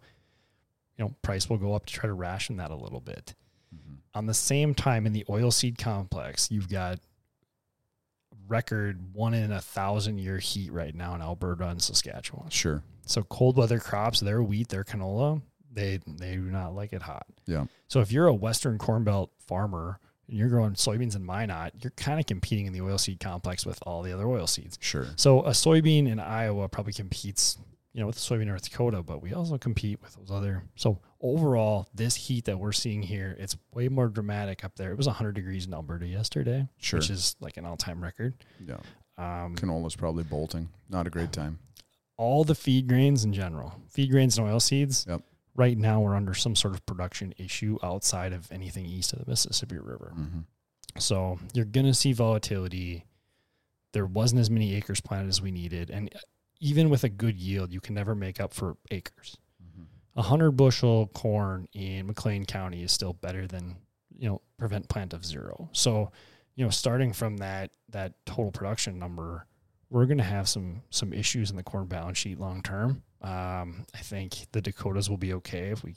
you 0.97 1.05
know, 1.05 1.13
price 1.21 1.49
will 1.49 1.57
go 1.57 1.73
up 1.73 1.85
to 1.85 1.93
try 1.93 2.07
to 2.07 2.13
ration 2.13 2.57
that 2.57 2.71
a 2.71 2.75
little 2.75 3.01
bit. 3.01 3.35
Mhm. 3.75 3.97
On 4.15 4.25
the 4.25 4.33
same 4.33 4.73
time, 4.73 5.05
in 5.05 5.13
the 5.13 5.25
oilseed 5.29 5.77
complex, 5.77 6.49
you've 6.49 6.69
got 6.69 6.99
record 8.51 9.13
one 9.13 9.33
in 9.33 9.51
a 9.51 9.61
thousand 9.61 10.19
year 10.19 10.37
heat 10.37 10.71
right 10.71 10.93
now 10.93 11.15
in 11.15 11.21
Alberta 11.21 11.67
and 11.67 11.81
Saskatchewan. 11.81 12.49
Sure. 12.49 12.83
So 13.05 13.23
cold 13.23 13.57
weather 13.57 13.79
crops, 13.79 14.19
their 14.19 14.43
wheat, 14.43 14.67
their 14.67 14.83
canola, 14.83 15.41
they 15.73 15.99
they 16.05 16.35
do 16.35 16.41
not 16.41 16.75
like 16.75 16.93
it 16.93 17.01
hot. 17.01 17.25
Yeah. 17.45 17.65
So 17.87 18.01
if 18.01 18.11
you're 18.11 18.27
a 18.27 18.33
Western 18.33 18.77
Corn 18.77 19.03
Belt 19.03 19.31
farmer 19.39 19.99
and 20.27 20.37
you're 20.37 20.49
growing 20.49 20.73
soybeans 20.73 21.15
in 21.15 21.25
Minot, 21.25 21.73
you're 21.81 21.91
kind 21.91 22.19
of 22.19 22.25
competing 22.25 22.65
in 22.67 22.73
the 22.73 22.79
oilseed 22.79 23.19
complex 23.19 23.65
with 23.65 23.79
all 23.83 24.01
the 24.01 24.13
other 24.13 24.25
oilseeds. 24.25 24.77
Sure. 24.79 25.07
So 25.15 25.41
a 25.41 25.51
soybean 25.51 26.07
in 26.07 26.19
Iowa 26.19 26.67
probably 26.67 26.93
competes, 26.93 27.57
you 27.93 27.99
know, 28.01 28.07
with 28.07 28.15
the 28.15 28.21
soybean 28.21 28.47
North 28.47 28.69
Dakota, 28.69 29.03
but 29.03 29.21
we 29.21 29.33
also 29.33 29.57
compete 29.57 30.01
with 30.01 30.15
those 30.15 30.31
other. 30.31 30.63
So 30.75 30.99
overall, 31.19 31.87
this 31.93 32.15
heat 32.15 32.45
that 32.45 32.57
we're 32.57 32.71
seeing 32.71 33.01
here, 33.03 33.35
it's 33.37 33.57
way 33.73 33.89
more 33.89 34.07
dramatic 34.07 34.63
up 34.63 34.75
there. 34.75 34.91
It 34.91 34.97
was 34.97 35.07
100 35.07 35.33
degrees 35.33 35.65
in 35.65 35.73
Alberta 35.73 36.07
yesterday, 36.07 36.67
Sure. 36.77 36.99
which 36.99 37.09
is 37.09 37.35
like 37.41 37.57
an 37.57 37.65
all-time 37.65 38.01
record. 38.01 38.33
Yeah. 38.65 38.77
Um, 39.17 39.55
Canola's 39.55 39.95
probably 39.95 40.23
bolting. 40.23 40.69
Not 40.89 41.05
a 41.07 41.09
great 41.09 41.31
time. 41.33 41.59
all 42.17 42.43
the 42.43 42.55
feed 42.55 42.87
grains 42.87 43.23
in 43.23 43.33
general, 43.33 43.73
feed 43.89 44.11
grains 44.11 44.37
and 44.37 44.47
oilseeds. 44.47 45.07
Yep. 45.07 45.21
Right 45.55 45.77
now, 45.77 45.99
we're 45.99 46.15
under 46.15 46.33
some 46.35 46.55
sort 46.55 46.73
of 46.75 46.85
production 46.85 47.33
issue 47.37 47.77
outside 47.83 48.31
of 48.31 48.49
anything 48.51 48.85
east 48.85 49.11
of 49.11 49.19
the 49.19 49.25
Mississippi 49.29 49.77
River. 49.79 50.13
hmm 50.15 50.39
So 50.99 51.39
you're 51.53 51.65
going 51.65 51.87
to 51.87 51.93
see 51.93 52.13
volatility. 52.13 53.05
There 53.93 54.05
wasn't 54.05 54.39
as 54.39 54.49
many 54.49 54.75
acres 54.75 55.01
planted 55.01 55.27
as 55.29 55.41
we 55.41 55.51
needed. 55.51 55.89
And 55.89 56.09
even 56.61 56.89
with 56.89 57.03
a 57.03 57.09
good 57.09 57.37
yield, 57.37 57.73
you 57.73 57.81
can 57.81 57.95
never 57.95 58.15
make 58.15 58.39
up 58.39 58.53
for 58.53 58.77
acres. 58.91 59.37
hmm 59.75 59.83
A 60.15 60.21
100 60.21 60.51
bushel 60.51 61.07
corn 61.07 61.67
in 61.73 62.07
McLean 62.07 62.45
County 62.45 62.83
is 62.83 62.93
still 62.93 63.13
better 63.13 63.47
than, 63.47 63.75
you 64.17 64.29
know, 64.29 64.41
prevent 64.57 64.87
plant 64.87 65.13
of 65.13 65.25
zero. 65.25 65.69
So, 65.73 66.11
you 66.55 66.63
know, 66.63 66.69
starting 66.69 67.11
from 67.11 67.37
that 67.37 67.71
that 67.89 68.13
total 68.25 68.51
production 68.51 68.99
number, 68.99 69.47
we're 69.89 70.05
going 70.05 70.19
to 70.19 70.23
have 70.23 70.47
some 70.47 70.83
some 70.91 71.11
issues 71.11 71.49
in 71.49 71.57
the 71.57 71.63
corn 71.63 71.87
balance 71.87 72.19
sheet 72.19 72.39
long 72.39 72.61
term. 72.61 73.03
Um, 73.21 73.85
I 73.93 73.99
think 73.99 74.47
the 74.51 74.61
Dakotas 74.61 75.09
will 75.09 75.17
be 75.17 75.33
okay 75.33 75.69
if 75.69 75.83
we 75.83 75.95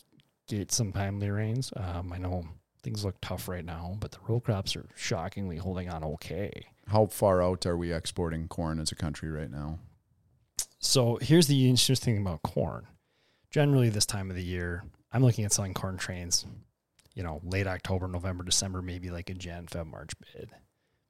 get 0.49 0.73
some 0.73 0.93
timely 0.93 1.31
rains. 1.31 1.73
Um, 1.77 2.13
I 2.13 2.19
know 2.19 2.45
things 2.83 3.05
look 3.05 3.17
tough 3.23 3.49
right 3.49 3.65
now, 3.65 3.97
but 4.01 4.13
the 4.13 4.19
row 4.29 4.41
crops 4.41 4.77
are 4.77 4.89
shockingly 4.95 5.57
holding 5.57 5.89
on 5.89 6.05
okay. 6.05 6.51
How 6.87 7.07
far 7.07 7.43
out 7.43 7.65
are 7.65 7.77
we 7.79 7.93
exporting 7.93 8.47
corn 8.47 8.79
as 8.79 8.93
a 8.93 8.95
country 8.95 9.31
right 9.31 9.51
now? 9.51 9.79
So 10.85 11.19
here's 11.21 11.47
the 11.47 11.69
interesting 11.69 12.15
thing 12.15 12.23
about 12.23 12.43
corn. 12.43 12.87
Generally, 13.51 13.91
this 13.91 14.07
time 14.07 14.31
of 14.31 14.37
the 14.37 14.43
year, 14.43 14.85
I'm 15.13 15.25
looking 15.25 15.45
at 15.45 15.53
selling 15.53 15.75
corn 15.75 15.97
trains, 15.97 16.47
you 17.15 17.23
know, 17.23 17.41
late 17.43 17.67
October, 17.67 18.07
November, 18.07 18.45
December, 18.45 18.83
maybe 18.83 19.11
like 19.11 19.31
a 19.31 19.35
Jan, 19.35 19.67
Feb, 19.67 19.87
March 19.87 20.13
bid 20.21 20.51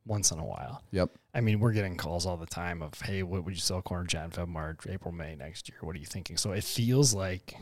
once 0.07 0.31
in 0.31 0.39
a 0.39 0.45
while. 0.45 0.83
Yep. 0.93 1.11
I 1.35 1.41
mean, 1.41 1.59
we're 1.59 1.73
getting 1.73 1.97
calls 1.97 2.25
all 2.25 2.37
the 2.37 2.47
time 2.47 2.83
of, 2.83 3.01
hey, 3.01 3.23
what 3.23 3.45
would 3.45 3.55
you 3.55 3.61
sell 3.61 3.83
corn 3.83 4.07
Jan, 4.07 4.31
Feb, 4.31 4.47
March, 4.47 4.87
April, 4.89 5.13
May 5.13 5.35
next 5.35 5.69
year? 5.69 5.79
What 5.81 5.97
are 5.97 5.99
you 5.99 6.07
thinking? 6.07 6.37
So 6.37 6.53
it 6.53 6.65
feels 6.65 7.13
like 7.13 7.57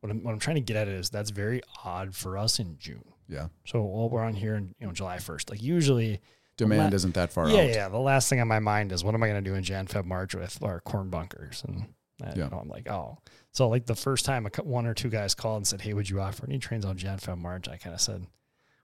what 0.00 0.10
I'm, 0.10 0.22
what 0.22 0.32
I'm 0.32 0.38
trying 0.38 0.56
to 0.56 0.62
get 0.62 0.76
at 0.76 0.88
is 0.88 1.10
that's 1.10 1.30
very 1.30 1.62
odd 1.84 2.14
for 2.14 2.38
us 2.38 2.58
in 2.58 2.76
June. 2.78 3.04
Yeah. 3.28 3.48
So 3.66 3.82
well, 3.82 4.08
we're 4.08 4.22
on 4.22 4.34
here 4.34 4.54
in 4.54 4.74
you 4.78 4.86
know 4.86 4.92
July 4.92 5.16
1st. 5.16 5.50
Like 5.50 5.62
usually, 5.62 6.20
Demand 6.68 6.92
la- 6.92 6.96
isn't 6.96 7.14
that 7.14 7.32
far 7.32 7.48
yeah, 7.48 7.60
out. 7.62 7.68
yeah. 7.70 7.88
The 7.88 7.98
last 7.98 8.28
thing 8.28 8.40
on 8.40 8.48
my 8.48 8.58
mind 8.60 8.92
is 8.92 9.02
what 9.04 9.14
am 9.14 9.22
I 9.22 9.28
going 9.28 9.42
to 9.42 9.50
do 9.50 9.54
in 9.56 9.62
Jan, 9.64 9.86
Feb, 9.86 10.04
March 10.04 10.34
with 10.34 10.62
our 10.62 10.80
corn 10.80 11.10
bunkers? 11.10 11.62
And 11.66 11.86
I, 12.22 12.28
Yeah. 12.28 12.44
you 12.44 12.50
know, 12.50 12.58
I'm 12.62 12.68
like, 12.68 12.88
oh. 12.88 13.18
So 13.52 13.68
like 13.68 13.86
the 13.86 13.94
first 13.96 14.24
time 14.24 14.46
a, 14.46 14.62
one 14.62 14.86
or 14.86 14.94
two 14.94 15.08
guys 15.10 15.34
called 15.34 15.56
and 15.58 15.66
said, 15.66 15.80
hey, 15.80 15.92
would 15.94 16.08
you 16.08 16.20
offer 16.20 16.44
any 16.46 16.58
trains 16.58 16.84
on 16.84 16.96
Jan, 16.96 17.18
Feb, 17.18 17.38
March? 17.38 17.68
I 17.68 17.76
kind 17.76 17.94
of 17.94 18.00
said, 18.00 18.26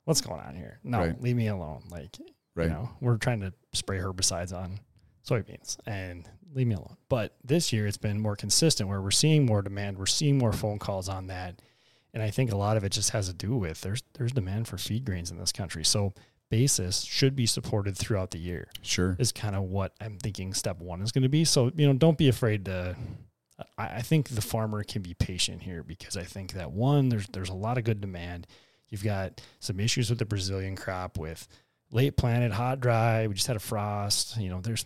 what's 0.05 0.21
going 0.21 0.41
on 0.41 0.55
here? 0.57 0.81
No, 0.85 0.99
Right. 0.99 1.21
leave 1.23 1.37
me 1.37 1.49
alone. 1.49 1.83
Like, 1.91 2.17
Right. 2.55 2.65
you 2.65 2.71
know, 2.71 2.91
we're 3.01 3.19
trying 3.19 3.41
to 3.41 3.53
spray 3.73 3.99
herbicides 3.99 4.53
on 4.57 4.81
soybeans 5.29 5.77
and 5.87 6.29
leave 6.55 6.67
me 6.67 6.75
alone. 6.75 6.97
But 7.09 7.37
this 7.45 7.73
year 7.73 7.87
it's 7.87 7.97
been 7.97 8.19
more 8.21 8.37
consistent 8.37 8.89
where 8.89 9.03
we're 9.03 9.11
seeing 9.11 9.45
more 9.47 9.63
demand. 9.63 9.99
We're 9.99 10.07
seeing 10.07 10.39
more 10.39 10.53
phone 10.53 10.79
calls 10.79 11.09
on 11.09 11.27
that. 11.27 11.61
And 12.15 12.23
I 12.23 12.31
think 12.31 12.51
a 12.51 12.57
lot 12.57 12.77
of 12.79 12.85
it 12.85 12.93
just 12.93 13.11
has 13.11 13.27
to 13.27 13.35
do 13.35 13.55
with 13.57 13.83
there's 13.83 14.03
there's 14.15 14.33
demand 14.33 14.69
for 14.69 14.79
feed 14.79 15.05
grains 15.05 15.31
in 15.31 15.37
this 15.39 15.53
country. 15.53 15.85
So 15.85 16.15
basis 16.51 17.03
should 17.03 17.35
be 17.35 17.47
supported 17.47 17.97
throughout 17.97 18.31
the 18.31 18.39
year 18.39 18.69
Sure. 18.83 19.17
is 19.19 19.33
kind 19.33 19.57
of 19.57 19.65
what 19.65 19.93
I'm 20.01 20.19
thinking 20.19 20.55
step 20.55 20.79
one 20.81 21.03
is 21.03 21.13
going 21.13 21.23
to 21.25 21.29
be. 21.29 21.45
So, 21.45 21.73
you 21.77 21.87
know, 21.87 21.93
don't 21.93 22.17
be 22.19 22.29
afraid 22.29 22.65
to 22.67 22.97
I, 23.79 23.87
I 23.97 24.03
think 24.03 24.29
the 24.29 24.41
farmer 24.43 24.83
can 24.85 25.03
be 25.03 25.15
patient 25.15 25.63
here 25.63 25.83
because 25.83 26.17
I 26.17 26.23
think 26.25 26.53
that 26.53 26.71
one, 26.73 27.09
there's 27.09 27.27
there's 27.29 27.49
a 27.49 27.55
lot 27.55 27.79
of 27.79 27.85
good 27.85 28.01
demand. 28.01 28.47
You've 28.89 29.03
got 29.05 29.41
some 29.61 29.81
issues 29.81 30.11
with 30.11 30.19
the 30.19 30.27
Brazilian 30.27 30.77
crop 30.77 31.19
with 31.19 31.49
late 31.91 32.17
planted, 32.17 32.53
hot, 32.53 32.81
dry. 32.81 33.27
We 33.27 33.35
just 33.35 33.47
had 33.47 33.57
a 33.57 33.61
frost. 33.61 34.37
You 34.37 34.51
know, 34.51 34.61
there's 34.61 34.85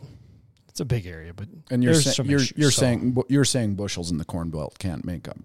it's 0.68 0.80
a 0.80 0.84
big 0.84 1.06
area, 1.06 1.34
but 1.34 1.48
And 1.70 1.82
you're 1.82 1.94
sa- 1.94 2.22
you're 2.22 2.36
issues. 2.40 2.56
you're 2.56 2.70
So, 2.70 2.80
saying 2.82 3.16
you're 3.28 3.44
saying 3.44 3.74
bushels 3.74 4.10
in 4.12 4.18
the 4.18 4.24
corn 4.24 4.50
belt 4.50 4.76
can't 4.78 5.04
make 5.04 5.26
up, 5.28 5.36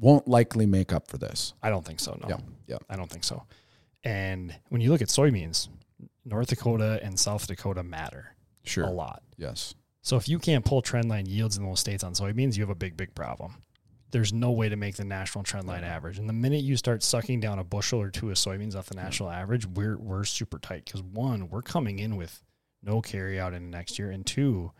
won't 0.00 0.26
likely 0.26 0.64
make 0.66 0.92
up 0.94 1.08
for 1.08 1.18
this. 1.18 1.52
I 1.62 1.68
don't 1.68 1.84
think 1.84 2.00
so. 2.00 2.18
No, 2.22 2.28
Yeah, 2.28 2.36
yeah. 2.66 2.78
I 2.88 2.96
don't 2.96 3.10
think 3.10 3.22
so. 3.24 3.44
And 4.04 4.54
when 4.68 4.80
you 4.80 4.90
look 4.90 5.02
at 5.02 5.08
soybeans, 5.08 5.68
North 6.24 6.48
Dakota 6.48 7.00
and 7.02 7.18
South 7.18 7.46
Dakota 7.46 7.82
matter 7.82 8.36
Sure. 8.64 8.84
a 8.84 8.90
lot. 8.90 9.22
Yes. 9.36 9.74
So 10.02 10.16
if 10.16 10.28
you 10.28 10.38
can't 10.38 10.64
pull 10.64 10.82
trend 10.82 11.08
line 11.08 11.26
yields 11.26 11.56
in 11.56 11.64
those 11.64 11.80
states 11.80 12.02
on 12.02 12.12
soybeans, 12.14 12.56
you 12.56 12.62
have 12.62 12.70
a 12.70 12.74
big, 12.74 12.96
big 12.96 13.14
problem. 13.14 13.62
There's 14.10 14.32
no 14.32 14.50
way 14.50 14.68
to 14.68 14.76
make 14.76 14.96
the 14.96 15.04
national 15.04 15.44
trend 15.44 15.66
line 15.66 15.84
average. 15.84 16.18
And 16.18 16.28
the 16.28 16.32
minute 16.34 16.62
you 16.62 16.76
start 16.76 17.02
sucking 17.02 17.40
down 17.40 17.58
a 17.58 17.64
bushel 17.64 18.00
or 18.00 18.10
two 18.10 18.28
of 18.30 18.36
soybeans 18.36 18.76
off 18.76 18.86
the 18.86 18.94
national 18.94 19.30
average, 19.30 19.66
we're 19.66 19.96
we're 19.96 20.24
super 20.24 20.58
tight. 20.58 20.84
Because 20.84 21.02
one, 21.02 21.48
we're 21.48 21.62
coming 21.62 21.98
in 21.98 22.16
with 22.16 22.42
no 22.82 23.00
carryout 23.00 23.54
in 23.54 23.70
next 23.70 23.98
year, 23.98 24.10
and 24.10 24.26
two, 24.26 24.72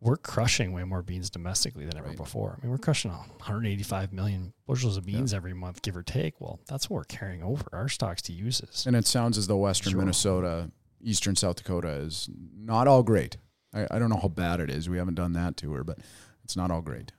we're 0.00 0.16
crushing 0.16 0.72
way 0.72 0.82
more 0.84 1.02
beans 1.02 1.28
domestically 1.30 1.84
than 1.84 1.96
ever 1.98 2.08
Right. 2.08 2.16
before. 2.16 2.56
I 2.58 2.62
mean, 2.64 2.70
we're 2.70 2.78
crushing 2.78 3.10
185 3.10 4.12
million 4.12 4.52
bushels 4.66 4.96
of 4.96 5.04
beans 5.04 5.34
every 5.34 5.52
month, 5.54 5.82
give 5.82 5.96
or 5.96 6.02
take. 6.02 6.40
Well, 6.40 6.58
that's 6.66 6.88
what 6.88 6.96
we're 6.96 7.04
carrying 7.04 7.42
over 7.42 7.64
our 7.72 7.88
stocks 7.88 8.22
to 8.22 8.32
uses. 8.32 8.86
And 8.86 8.96
it 8.96 9.06
sounds 9.06 9.36
as 9.36 9.46
though 9.46 9.58
Western 9.58 9.90
Sure. 9.92 10.00
Minnesota 10.00 10.70
eastern 11.02 11.34
South 11.36 11.56
Dakota 11.56 11.88
is 11.88 12.28
not 12.56 12.86
all 12.88 13.02
great. 13.02 13.36
I, 13.74 13.86
I 13.90 13.98
don't 13.98 14.10
know 14.10 14.18
how 14.20 14.28
bad 14.28 14.60
it 14.60 14.70
is. 14.70 14.88
We 14.88 14.98
haven't 14.98 15.14
done 15.14 15.32
that 15.34 15.56
to 15.58 15.72
her, 15.72 15.84
but 15.84 15.98
it's 16.44 16.56
not 16.56 16.70
all 16.70 16.82
great. 16.82 17.12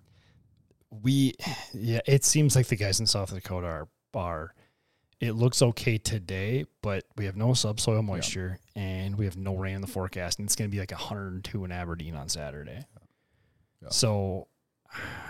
We, 0.89 1.33
yeah, 1.73 2.01
it 2.05 2.25
seems 2.25 2.55
like 2.55 2.67
the 2.67 2.75
guys 2.75 2.99
in 2.99 3.05
South 3.07 3.33
Dakota 3.33 3.65
are, 3.67 3.87
are 4.13 4.53
it 5.21 5.33
looks 5.33 5.61
okay 5.61 5.99
today, 5.99 6.65
but 6.81 7.05
we 7.15 7.25
have 7.25 7.37
no 7.37 7.53
subsoil 7.53 8.01
moisture 8.01 8.57
and 8.75 9.15
we 9.15 9.25
have 9.25 9.37
no 9.37 9.55
rain 9.55 9.75
in 9.75 9.81
the 9.81 9.87
forecast. 9.87 10.39
And 10.39 10.47
it's 10.47 10.55
going 10.55 10.69
to 10.69 10.73
be 10.73 10.79
like 10.79 10.91
102 10.91 11.63
in 11.63 11.71
Aberdeen 11.71 12.15
on 12.15 12.27
Saturday. 12.27 12.85
Yeah. 13.83 13.89
So, 13.89 14.47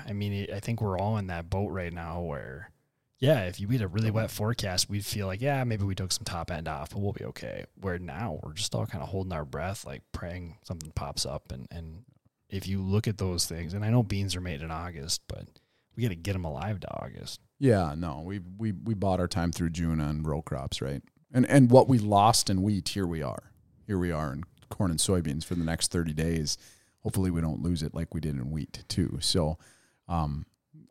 I 0.07 0.13
mean, 0.13 0.47
I 0.53 0.61
think 0.61 0.81
we're 0.81 0.97
all 0.97 1.17
in 1.17 1.27
that 1.27 1.49
boat 1.49 1.71
right 1.71 1.91
now 1.91 2.21
where, 2.21 2.71
yeah, 3.19 3.41
if 3.41 3.59
you 3.59 3.67
had 3.67 3.81
a 3.81 3.87
really 3.87 4.11
wet 4.11 4.31
forecast, 4.31 4.89
we'd 4.89 5.05
feel 5.05 5.27
like, 5.27 5.41
yeah, 5.41 5.61
maybe 5.65 5.83
we 5.83 5.93
took 5.93 6.13
some 6.13 6.23
top 6.23 6.51
end 6.51 6.69
off, 6.69 6.91
but 6.91 6.99
we'll 6.99 7.11
be 7.11 7.25
okay. 7.25 7.65
Where 7.75 7.99
now 7.99 8.39
we're 8.41 8.53
just 8.53 8.73
all 8.73 8.85
kind 8.85 9.03
of 9.03 9.09
holding 9.09 9.33
our 9.33 9.45
breath, 9.45 9.85
like 9.85 10.03
praying 10.13 10.57
something 10.63 10.91
pops 10.95 11.25
up. 11.25 11.51
And, 11.51 11.67
and 11.69 12.05
if 12.49 12.65
you 12.65 12.81
look 12.81 13.09
at 13.09 13.17
those 13.17 13.45
things, 13.45 13.73
and 13.73 13.83
I 13.83 13.89
know 13.89 14.03
beans 14.03 14.37
are 14.37 14.41
made 14.41 14.61
in 14.61 14.71
August, 14.71 15.21
but 15.27 15.47
we 15.95 16.03
got 16.03 16.09
to 16.09 16.15
get 16.15 16.33
them 16.33 16.45
alive 16.45 16.79
to 16.81 17.03
August. 17.03 17.39
Yeah, 17.59 17.93
no, 17.97 18.21
we 18.25 18.39
we 18.57 18.71
we 18.71 18.93
bought 18.93 19.19
our 19.19 19.27
time 19.27 19.51
through 19.51 19.69
June 19.69 20.01
on 20.01 20.23
row 20.23 20.41
crops, 20.41 20.81
right? 20.81 21.01
And 21.33 21.45
and 21.47 21.69
what 21.69 21.87
we 21.87 21.99
lost 21.99 22.49
in 22.49 22.63
wheat, 22.63 22.89
here 22.89 23.05
we 23.05 23.21
are. 23.21 23.51
Here 23.85 23.97
we 23.97 24.11
are 24.11 24.33
in 24.33 24.43
corn 24.69 24.91
and 24.91 24.99
soybeans 24.99 25.43
for 25.45 25.55
the 25.55 25.63
next 25.63 25.91
30 25.91 26.13
days. 26.13 26.57
Hopefully 27.01 27.29
we 27.29 27.41
don't 27.41 27.61
lose 27.61 27.83
it 27.83 27.93
like 27.93 28.13
we 28.13 28.21
did 28.21 28.35
in 28.35 28.51
wheat 28.51 28.83
too. 28.87 29.17
So 29.21 29.57
um 30.07 30.45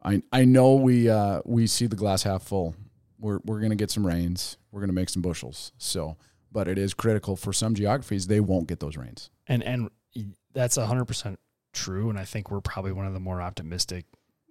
I 0.05 0.23
I 0.33 0.45
know 0.45 0.75
we 0.75 1.09
uh 1.09 1.41
we 1.45 1.67
see 1.67 1.87
the 1.87 1.97
glass 1.97 2.23
half 2.23 2.43
full. 2.43 2.75
We're 3.19 3.41
we're 3.45 3.59
going 3.59 3.71
to 3.71 3.77
get 3.77 3.91
some 3.91 4.07
rains. 4.07 4.57
We're 4.71 4.81
going 4.81 4.91
to 4.91 4.95
make 4.95 5.09
some 5.09 5.23
bushels. 5.23 5.73
So 5.79 6.17
but 6.53 6.69
it 6.69 6.79
is 6.79 6.95
critical 6.95 7.37
for 7.37 7.53
some 7.53 7.75
geographies 7.75 8.27
they 8.27 8.41
won't 8.41 8.69
get 8.69 8.81
those 8.81 8.97
rains. 8.97 9.31
And 9.47 9.63
and 9.63 9.91
that's 10.53 10.77
100% 10.77 11.37
true 11.73 12.11
and 12.11 12.19
I 12.19 12.25
think 12.25 12.51
we're 12.51 12.61
probably 12.61 12.93
one 12.93 13.07
of 13.07 13.15
the 13.15 13.21
more 13.21 13.41
optimistic 13.41 14.05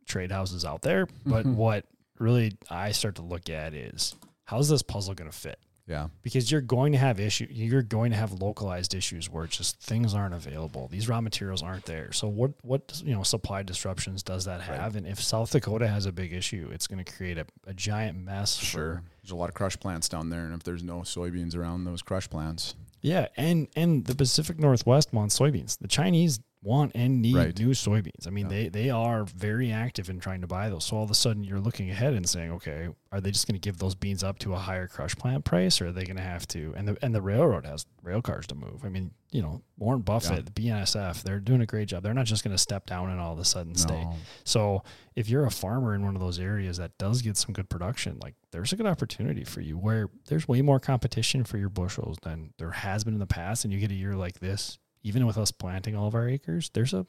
trade 0.10 0.32
houses 0.32 0.66
out 0.66 0.82
there, 0.82 1.08
but 1.26 1.46
mm-hmm. 1.46 1.56
what 1.56 1.86
really 2.20 2.58
I 2.70 2.92
start 2.92 3.16
to 3.16 3.22
look 3.22 3.50
at 3.50 3.74
is 3.74 4.16
how's 4.44 4.68
this 4.68 4.82
puzzle 4.82 5.14
going 5.14 5.30
to 5.30 5.38
fit? 5.38 5.60
Yeah. 5.90 6.10
Because 6.22 6.52
you're 6.52 6.62
going 6.62 6.92
to 6.92 7.00
have 7.00 7.20
issue 7.20 7.48
you're 7.50 7.82
going 7.82 8.12
to 8.12 8.18
have 8.18 8.32
localized 8.34 8.94
issues 8.94 9.28
where 9.28 9.48
just 9.48 9.80
things 9.80 10.14
aren't 10.14 10.36
available. 10.36 10.88
These 10.88 11.10
raw 11.10 11.20
materials 11.20 11.64
aren't 11.64 11.86
there. 11.86 12.12
So 12.12 12.28
what 12.28 12.52
what 12.62 13.02
you 13.04 13.16
know 13.16 13.24
supply 13.24 13.64
disruptions 13.64 14.22
does 14.22 14.46
that 14.46 14.62
have? 14.62 14.94
Right. 14.94 15.04
And 15.04 15.08
if 15.08 15.20
South 15.20 15.50
Dakota 15.52 15.88
has 15.88 16.06
a 16.06 16.12
big 16.12 16.32
issue, 16.32 16.70
it's 16.72 16.86
going 16.86 17.04
to 17.04 17.12
create 17.12 17.40
a, 17.40 17.46
a 17.66 17.74
giant 17.74 18.20
mess. 18.20 18.56
Sure. 18.56 19.02
There's 19.24 19.32
a 19.32 19.36
lot 19.36 19.50
of 19.50 19.56
crush 19.56 19.80
plants 19.80 20.08
down 20.08 20.30
there 20.30 20.46
and 20.46 20.54
if 20.54 20.62
there's 20.62 20.84
no 20.84 21.00
soybeans 21.00 21.56
around 21.56 21.86
those 21.86 22.04
crush 22.04 22.30
plants. 22.30 22.76
Yeah, 23.02 23.28
and 23.38 23.68
and 23.76 24.06
the 24.06 24.16
Pacific 24.16 24.60
Northwest 24.60 25.14
wants 25.14 25.40
soybeans. 25.40 25.80
The 25.80 25.88
Chinese 25.88 26.40
want 26.62 26.92
and 26.94 27.22
need 27.22 27.36
right. 27.36 27.58
new 27.58 27.70
soybeans. 27.70 28.28
I 28.28 28.32
mean, 28.32 28.50
yeah. 28.50 28.50
they 28.50 28.70
they 28.70 28.90
are 28.90 29.24
very 29.24 29.72
active 29.72 30.10
in 30.10 30.20
trying 30.20 30.42
to 30.42 30.48
buy 30.48 30.70
those. 30.70 30.86
So 30.86 30.98
all 30.98 31.04
of 31.04 31.12
a 31.12 31.16
sudden, 31.16 31.44
you're 31.44 31.60
looking 31.60 31.90
ahead 31.90 32.14
and 32.14 32.28
saying, 32.28 32.52
okay, 32.52 32.90
are 33.12 33.22
they 33.22 33.32
just 33.32 33.48
going 33.48 33.60
to 33.60 33.66
give 33.66 33.78
those 33.78 33.96
beans 33.96 34.24
up 34.24 34.40
to 34.40 34.54
a 34.54 34.58
higher 34.58 34.88
crush 34.88 35.16
plant 35.16 35.46
price, 35.46 35.80
or 35.80 35.88
are 35.88 35.92
they 35.92 36.04
going 36.04 36.18
to 36.18 36.24
have 36.24 36.48
to? 36.50 36.74
And 36.76 36.88
the 36.88 36.98
and 37.02 37.16
the 37.16 37.22
railroad 37.22 37.66
has 37.66 37.86
rail 38.04 38.22
cars 38.22 38.46
to 38.48 38.56
move. 38.56 38.84
I 38.84 38.90
mean, 38.90 39.12
you 39.32 39.42
know, 39.42 39.62
Warren 39.78 40.02
Buffett, 40.02 40.38
yeah. 40.38 40.42
the 40.42 40.52
BNSF, 40.52 41.24
they're 41.24 41.40
doing 41.40 41.62
a 41.62 41.66
great 41.66 41.88
job. 41.88 42.04
They're 42.04 42.14
not 42.14 42.26
just 42.26 42.44
going 42.44 42.56
to 42.56 42.62
step 42.62 42.86
down 42.86 43.10
and 43.10 43.22
all 43.22 43.32
of 43.32 43.40
a 43.40 43.46
sudden 43.46 43.76
stay. 43.76 44.04
No. 44.04 44.16
So 44.44 44.84
if 45.16 45.30
you're 45.30 45.46
a 45.46 45.52
farmer 45.52 45.96
in 45.96 46.04
one 46.04 46.16
of 46.16 46.22
those 46.22 46.40
areas 46.40 46.78
that 46.78 46.98
does 46.98 47.22
get 47.22 47.38
some 47.38 47.54
good 47.54 47.70
production, 47.70 48.20
like 48.22 48.36
there's 48.52 48.74
a 48.74 48.76
good 48.76 48.86
opportunity 48.88 49.46
for 49.46 49.62
you 49.62 49.78
where 49.78 50.10
there's 50.28 50.48
way 50.48 50.62
more 50.62 50.80
competition 50.80 51.46
for 51.46 51.58
your 51.58 51.70
bushels 51.70 52.18
than 52.24 52.54
there 52.58 52.72
has 52.72 53.06
been 53.06 53.14
in 53.14 53.20
the 53.20 53.28
past, 53.28 53.64
and 53.64 53.74
you 53.74 53.80
get 53.80 53.92
a 53.92 53.96
year 53.96 54.16
like 54.16 54.40
this 54.40 54.78
even 55.04 55.26
with 55.26 55.38
us 55.38 55.52
planting 55.52 55.96
all 55.96 56.08
of 56.08 56.16
our 56.16 56.28
acres, 56.28 56.70
there's 56.74 56.94
a 56.94 57.06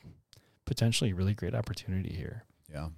potentially 0.65 1.13
really 1.13 1.35
great 1.35 1.55
opportunity 1.55 2.15
here. 2.15 2.45
Yeah. 2.73 2.89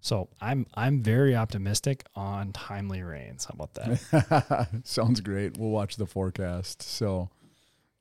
So 0.00 0.28
I'm 0.38 0.66
I'm 0.74 1.02
very 1.02 1.34
optimistic 1.34 2.04
on 2.14 2.52
timely 2.52 3.02
rains. 3.02 3.46
How 3.46 3.54
about 3.54 3.72
that? 3.74 4.68
Sounds 4.84 5.22
great. 5.22 5.56
We'll 5.56 5.70
watch 5.70 5.96
the 5.96 6.04
forecast. 6.04 6.82
So, 6.82 7.30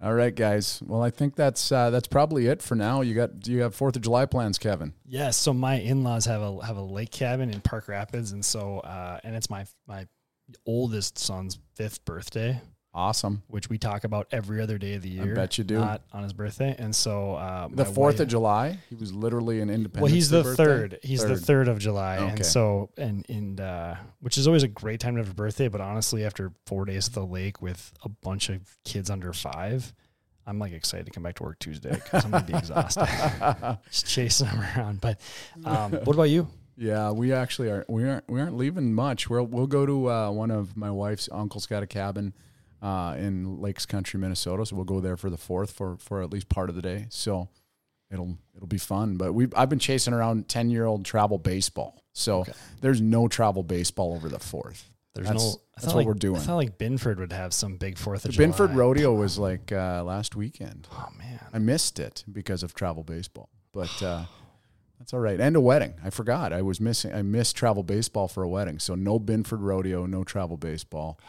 all 0.02 0.14
right, 0.14 0.36
guys. 0.36 0.84
Well, 0.86 1.02
I 1.02 1.12
think 1.12 1.38
that's 1.38 1.72
uh, 1.72 1.92
that's 1.92 2.10
probably 2.10 2.48
it 2.48 2.62
for 2.62 2.76
now. 2.76 3.00
You 3.00 3.16
got 3.16 3.40
do 3.40 3.54
you 3.54 3.62
have 3.62 3.74
Fourth 3.74 3.96
of 3.96 4.02
July 4.02 4.26
plans, 4.26 4.58
Kevin? 4.58 4.92
Yes. 5.06 5.38
So 5.38 5.54
my 5.54 5.76
in 5.76 6.04
laws 6.04 6.26
have 6.26 6.42
a 6.42 6.66
have 6.66 6.76
a 6.76 6.82
lake 6.82 7.12
cabin 7.12 7.50
in 7.50 7.62
Park 7.62 7.88
Rapids, 7.88 8.34
and 8.34 8.44
so 8.44 8.80
uh, 8.80 9.22
and 9.24 9.34
it's 9.34 9.50
my 9.50 9.66
my 9.88 10.06
oldest 10.66 11.18
son's 11.18 11.58
fifth 11.76 12.04
birthday. 12.04 12.60
Awesome. 12.96 13.42
Which 13.48 13.70
we 13.70 13.80
talk 13.80 14.04
about 14.04 14.28
every 14.32 14.62
other 14.62 14.78
day 14.78 14.94
of 14.94 15.02
the 15.02 15.10
year. 15.10 15.32
I 15.32 15.36
bet 15.36 15.58
you 15.58 15.64
do. 15.64 15.80
Not 15.80 16.04
on 16.12 16.22
his 16.22 16.32
birthday. 16.32 16.76
And 16.78 16.96
so 16.96 17.34
uh, 17.34 17.68
the 17.72 17.86
fourth 17.86 18.20
of 18.20 18.28
July, 18.28 18.78
he 18.88 18.96
was 18.96 19.12
literally 19.12 19.62
an 19.62 19.72
independent. 19.72 20.04
Well, 20.04 20.14
he's 20.14 20.30
the 20.30 20.44
birthday? 20.44 20.64
third. 20.64 21.00
He's 21.02 21.24
third. 21.24 21.32
the 21.32 21.38
third 21.38 21.68
of 21.70 21.80
July, 21.80 22.18
okay. 22.18 22.30
and 22.30 22.46
so 22.46 22.92
and 22.96 23.26
and 23.30 23.60
uh, 23.60 23.96
which 24.20 24.38
is 24.38 24.46
always 24.46 24.62
a 24.62 24.68
great 24.68 25.00
time 25.00 25.16
to 25.16 25.22
have 25.22 25.32
a 25.32 25.34
birthday. 25.34 25.70
But 25.70 25.82
honestly, 25.82 26.24
after 26.24 26.52
four 26.68 26.86
days 26.86 27.08
at 27.08 27.16
the 27.16 27.26
lake 27.26 27.64
with 27.64 27.92
a 28.04 28.10
bunch 28.10 28.50
of 28.50 28.62
kids 28.84 29.10
under 29.10 29.34
five, 29.34 29.92
I'm 30.46 30.60
like 30.60 30.74
excited 30.74 31.08
to 31.08 31.12
come 31.12 31.24
back 31.24 31.36
to 31.36 31.44
work 31.44 31.58
Tuesday 31.58 31.96
because 31.96 32.26
I'm 32.26 32.32
gonna 32.32 32.46
be 32.46 32.54
exhausted, 32.54 33.08
just 33.90 34.06
chasing 34.06 34.46
them 34.46 34.60
around. 34.60 35.02
But 35.02 35.20
um, 35.66 35.94
what 35.94 36.14
about 36.14 36.30
you? 36.30 36.48
Yeah, 36.78 37.10
we 37.10 37.34
actually 37.34 37.70
are. 37.70 37.86
We 37.90 38.08
aren't. 38.08 38.30
We 38.30 38.40
aren't 38.40 38.56
leaving 38.56 38.94
much. 38.94 39.32
We'll 39.32 39.48
we'll 39.48 39.66
go 39.66 39.88
to 39.88 40.12
uh, 40.12 40.30
one 40.30 40.52
of 40.52 40.78
my 40.78 40.92
wife's 40.92 41.28
uncle's 41.32 41.66
got 41.66 41.82
a 41.82 41.88
cabin 41.88 42.36
uh, 42.84 43.16
in 43.18 43.62
Lakes 43.62 43.86
Country, 43.86 44.20
Minnesota. 44.20 44.66
So 44.66 44.76
we'll 44.76 44.86
go 44.86 45.00
there 45.00 45.18
for 45.18 45.30
the 45.30 45.38
fourth 45.38 45.72
for 45.72 45.98
for 45.98 46.22
at 46.22 46.32
least 46.32 46.50
part 46.50 46.70
of 46.70 46.76
the 46.76 46.82
day. 46.82 47.08
So 47.10 47.48
it'll 48.12 48.38
it'll 48.56 48.68
be 48.68 48.78
fun. 48.78 49.16
But 49.16 49.34
we 49.34 49.48
I've 49.56 49.70
been 49.70 49.80
chasing 49.80 50.14
around 50.14 50.50
ten 50.50 50.70
year 50.70 50.86
old 50.86 51.06
travel 51.06 51.40
baseball. 51.40 52.04
So 52.12 52.42
okay. 52.42 52.52
there's 52.82 53.02
no 53.02 53.28
travel 53.28 53.64
baseball 53.64 54.14
over 54.14 54.30
the 54.30 54.40
fourth. 54.40 54.90
There's 55.16 55.28
that's, 55.28 55.44
no. 55.44 55.62
That's 55.76 55.88
what 55.88 55.96
like, 55.98 56.08
we're 56.08 56.14
doing. 56.14 56.38
I 56.38 56.44
thought 56.44 56.56
like 56.56 56.78
Binford 56.78 57.20
would 57.20 57.32
have 57.32 57.54
some 57.54 57.78
big 57.78 57.98
Fourth 57.98 58.26
of 58.26 58.32
the 58.32 58.36
July. 58.36 58.48
Binford 58.48 58.76
Rodeo 58.76 59.14
was 59.14 59.40
like 59.40 59.72
uh, 59.72 60.04
last 60.04 60.36
weekend. 60.36 60.88
Oh 60.92 61.08
man, 61.18 61.40
I 61.54 61.60
missed 61.60 62.00
it 62.00 62.24
because 62.32 62.64
of 62.64 62.74
travel 62.74 63.04
baseball. 63.04 63.50
But 63.72 64.04
uh, 64.04 64.26
that's 65.00 65.14
all 65.14 65.20
right. 65.20 65.40
And 65.40 65.56
a 65.56 65.62
wedding. 65.62 65.94
I 66.04 66.10
forgot. 66.10 66.52
I 66.52 66.62
was 66.62 66.82
missing. 66.82 67.14
I 67.14 67.22
missed 67.22 67.56
travel 67.56 67.84
baseball 67.84 68.28
for 68.28 68.44
a 68.44 68.50
wedding. 68.50 68.80
So 68.80 68.94
no 68.94 69.20
Binford 69.20 69.62
Rodeo, 69.62 70.06
no 70.06 70.24
travel 70.24 70.58
baseball. 70.58 71.20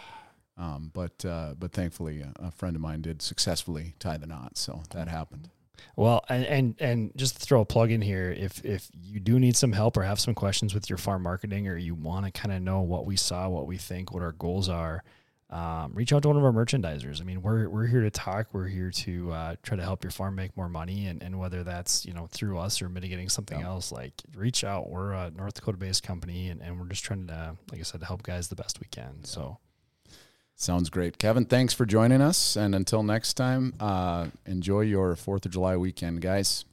Um, 0.57 0.91
but 0.93 1.25
uh, 1.25 1.55
but 1.59 1.73
thankfully, 1.73 2.21
a, 2.21 2.33
a, 2.47 2.51
friend 2.53 2.77
of 2.77 2.83
mine 2.83 3.03
did 3.03 3.23
successfully 3.23 3.95
tie 3.99 4.17
the 4.17 4.27
knot, 4.27 4.57
so 4.57 4.83
that 4.91 5.09
happened. 5.09 5.51
Well, 5.97 6.25
and, 6.29 6.45
and 6.45 6.75
and 6.79 7.13
just 7.17 7.39
throw 7.39 7.61
a 7.61 7.65
plug 7.65 7.91
in 7.91 8.01
here, 8.01 8.31
if 8.31 8.65
if 8.65 8.89
you 9.03 9.19
do 9.19 9.41
need 9.41 9.57
some 9.57 9.73
help 9.73 9.97
or 9.97 10.03
have 10.03 10.21
some 10.21 10.35
questions 10.35 10.73
with 10.73 10.89
your 10.89 10.97
farm 10.97 11.25
marketing, 11.25 11.67
or 11.67 11.77
you 11.77 11.97
want 11.97 12.27
to 12.27 12.31
kind 12.31 12.55
of 12.55 12.63
know 12.63 12.83
what 12.83 13.05
we 13.05 13.17
saw, 13.17 13.49
what 13.49 13.67
we 13.67 13.77
think, 13.79 14.13
what 14.13 14.23
our 14.23 14.33
goals 14.33 14.69
are, 14.69 15.03
um, 15.51 15.93
reach 15.95 16.13
out 16.13 16.23
to 16.23 16.29
one 16.29 16.37
of 16.37 16.45
our 16.45 16.53
merchandisers. 16.53 17.21
I 17.21 17.25
mean, 17.25 17.43
we're 17.43 17.69
we're 17.69 17.87
here 17.87 18.03
to 18.03 18.11
talk. 18.11 18.49
We're 18.53 18.67
here 18.67 18.91
to 18.91 19.33
uh, 19.33 19.57
try 19.63 19.77
to 19.77 19.83
help 19.83 20.03
your 20.03 20.11
farm 20.11 20.35
make 20.35 20.57
more 20.57 20.69
money, 20.69 21.07
and, 21.07 21.23
and 21.23 21.39
whether 21.39 21.63
that's 21.63 22.05
you 22.07 22.13
know 22.13 22.27
through 22.31 22.59
us 22.59 22.81
or 22.83 22.89
mitigating 22.89 23.29
something 23.29 23.61
yeah. 23.61 23.67
else, 23.67 23.93
like 23.93 24.15
reach 24.35 24.65
out. 24.65 24.91
We're 24.91 25.13
a 25.13 25.31
North 25.31 25.55
Dakota 25.55 25.79
based 25.79 26.03
company, 26.03 26.49
and, 26.49 26.61
and 26.61 26.81
we're 26.81 26.89
just 26.89 27.05
trying 27.05 27.29
to, 27.29 27.57
like 27.71 27.81
I 27.81 27.85
said, 27.85 28.01
to 28.01 28.07
help 28.07 28.23
guys 28.23 28.49
the 28.49 28.57
best 28.57 28.81
we 28.81 28.87
can. 28.91 29.15
Yeah. 29.21 29.27
So. 29.27 29.59
Sounds 30.57 30.89
great. 30.89 31.19
Kevin, 31.19 31.45
thanks 31.45 31.75
for 31.75 31.85
joining 31.85 32.21
us. 32.21 32.57
And 32.57 32.75
until 32.75 33.03
next 33.03 33.35
time, 33.35 33.75
uh, 33.81 34.29
enjoy 34.47 34.83
your 34.83 35.15
4th 35.15 35.47
of 35.47 35.53
July 35.53 35.77
weekend, 35.77 36.21
guys. 36.21 36.65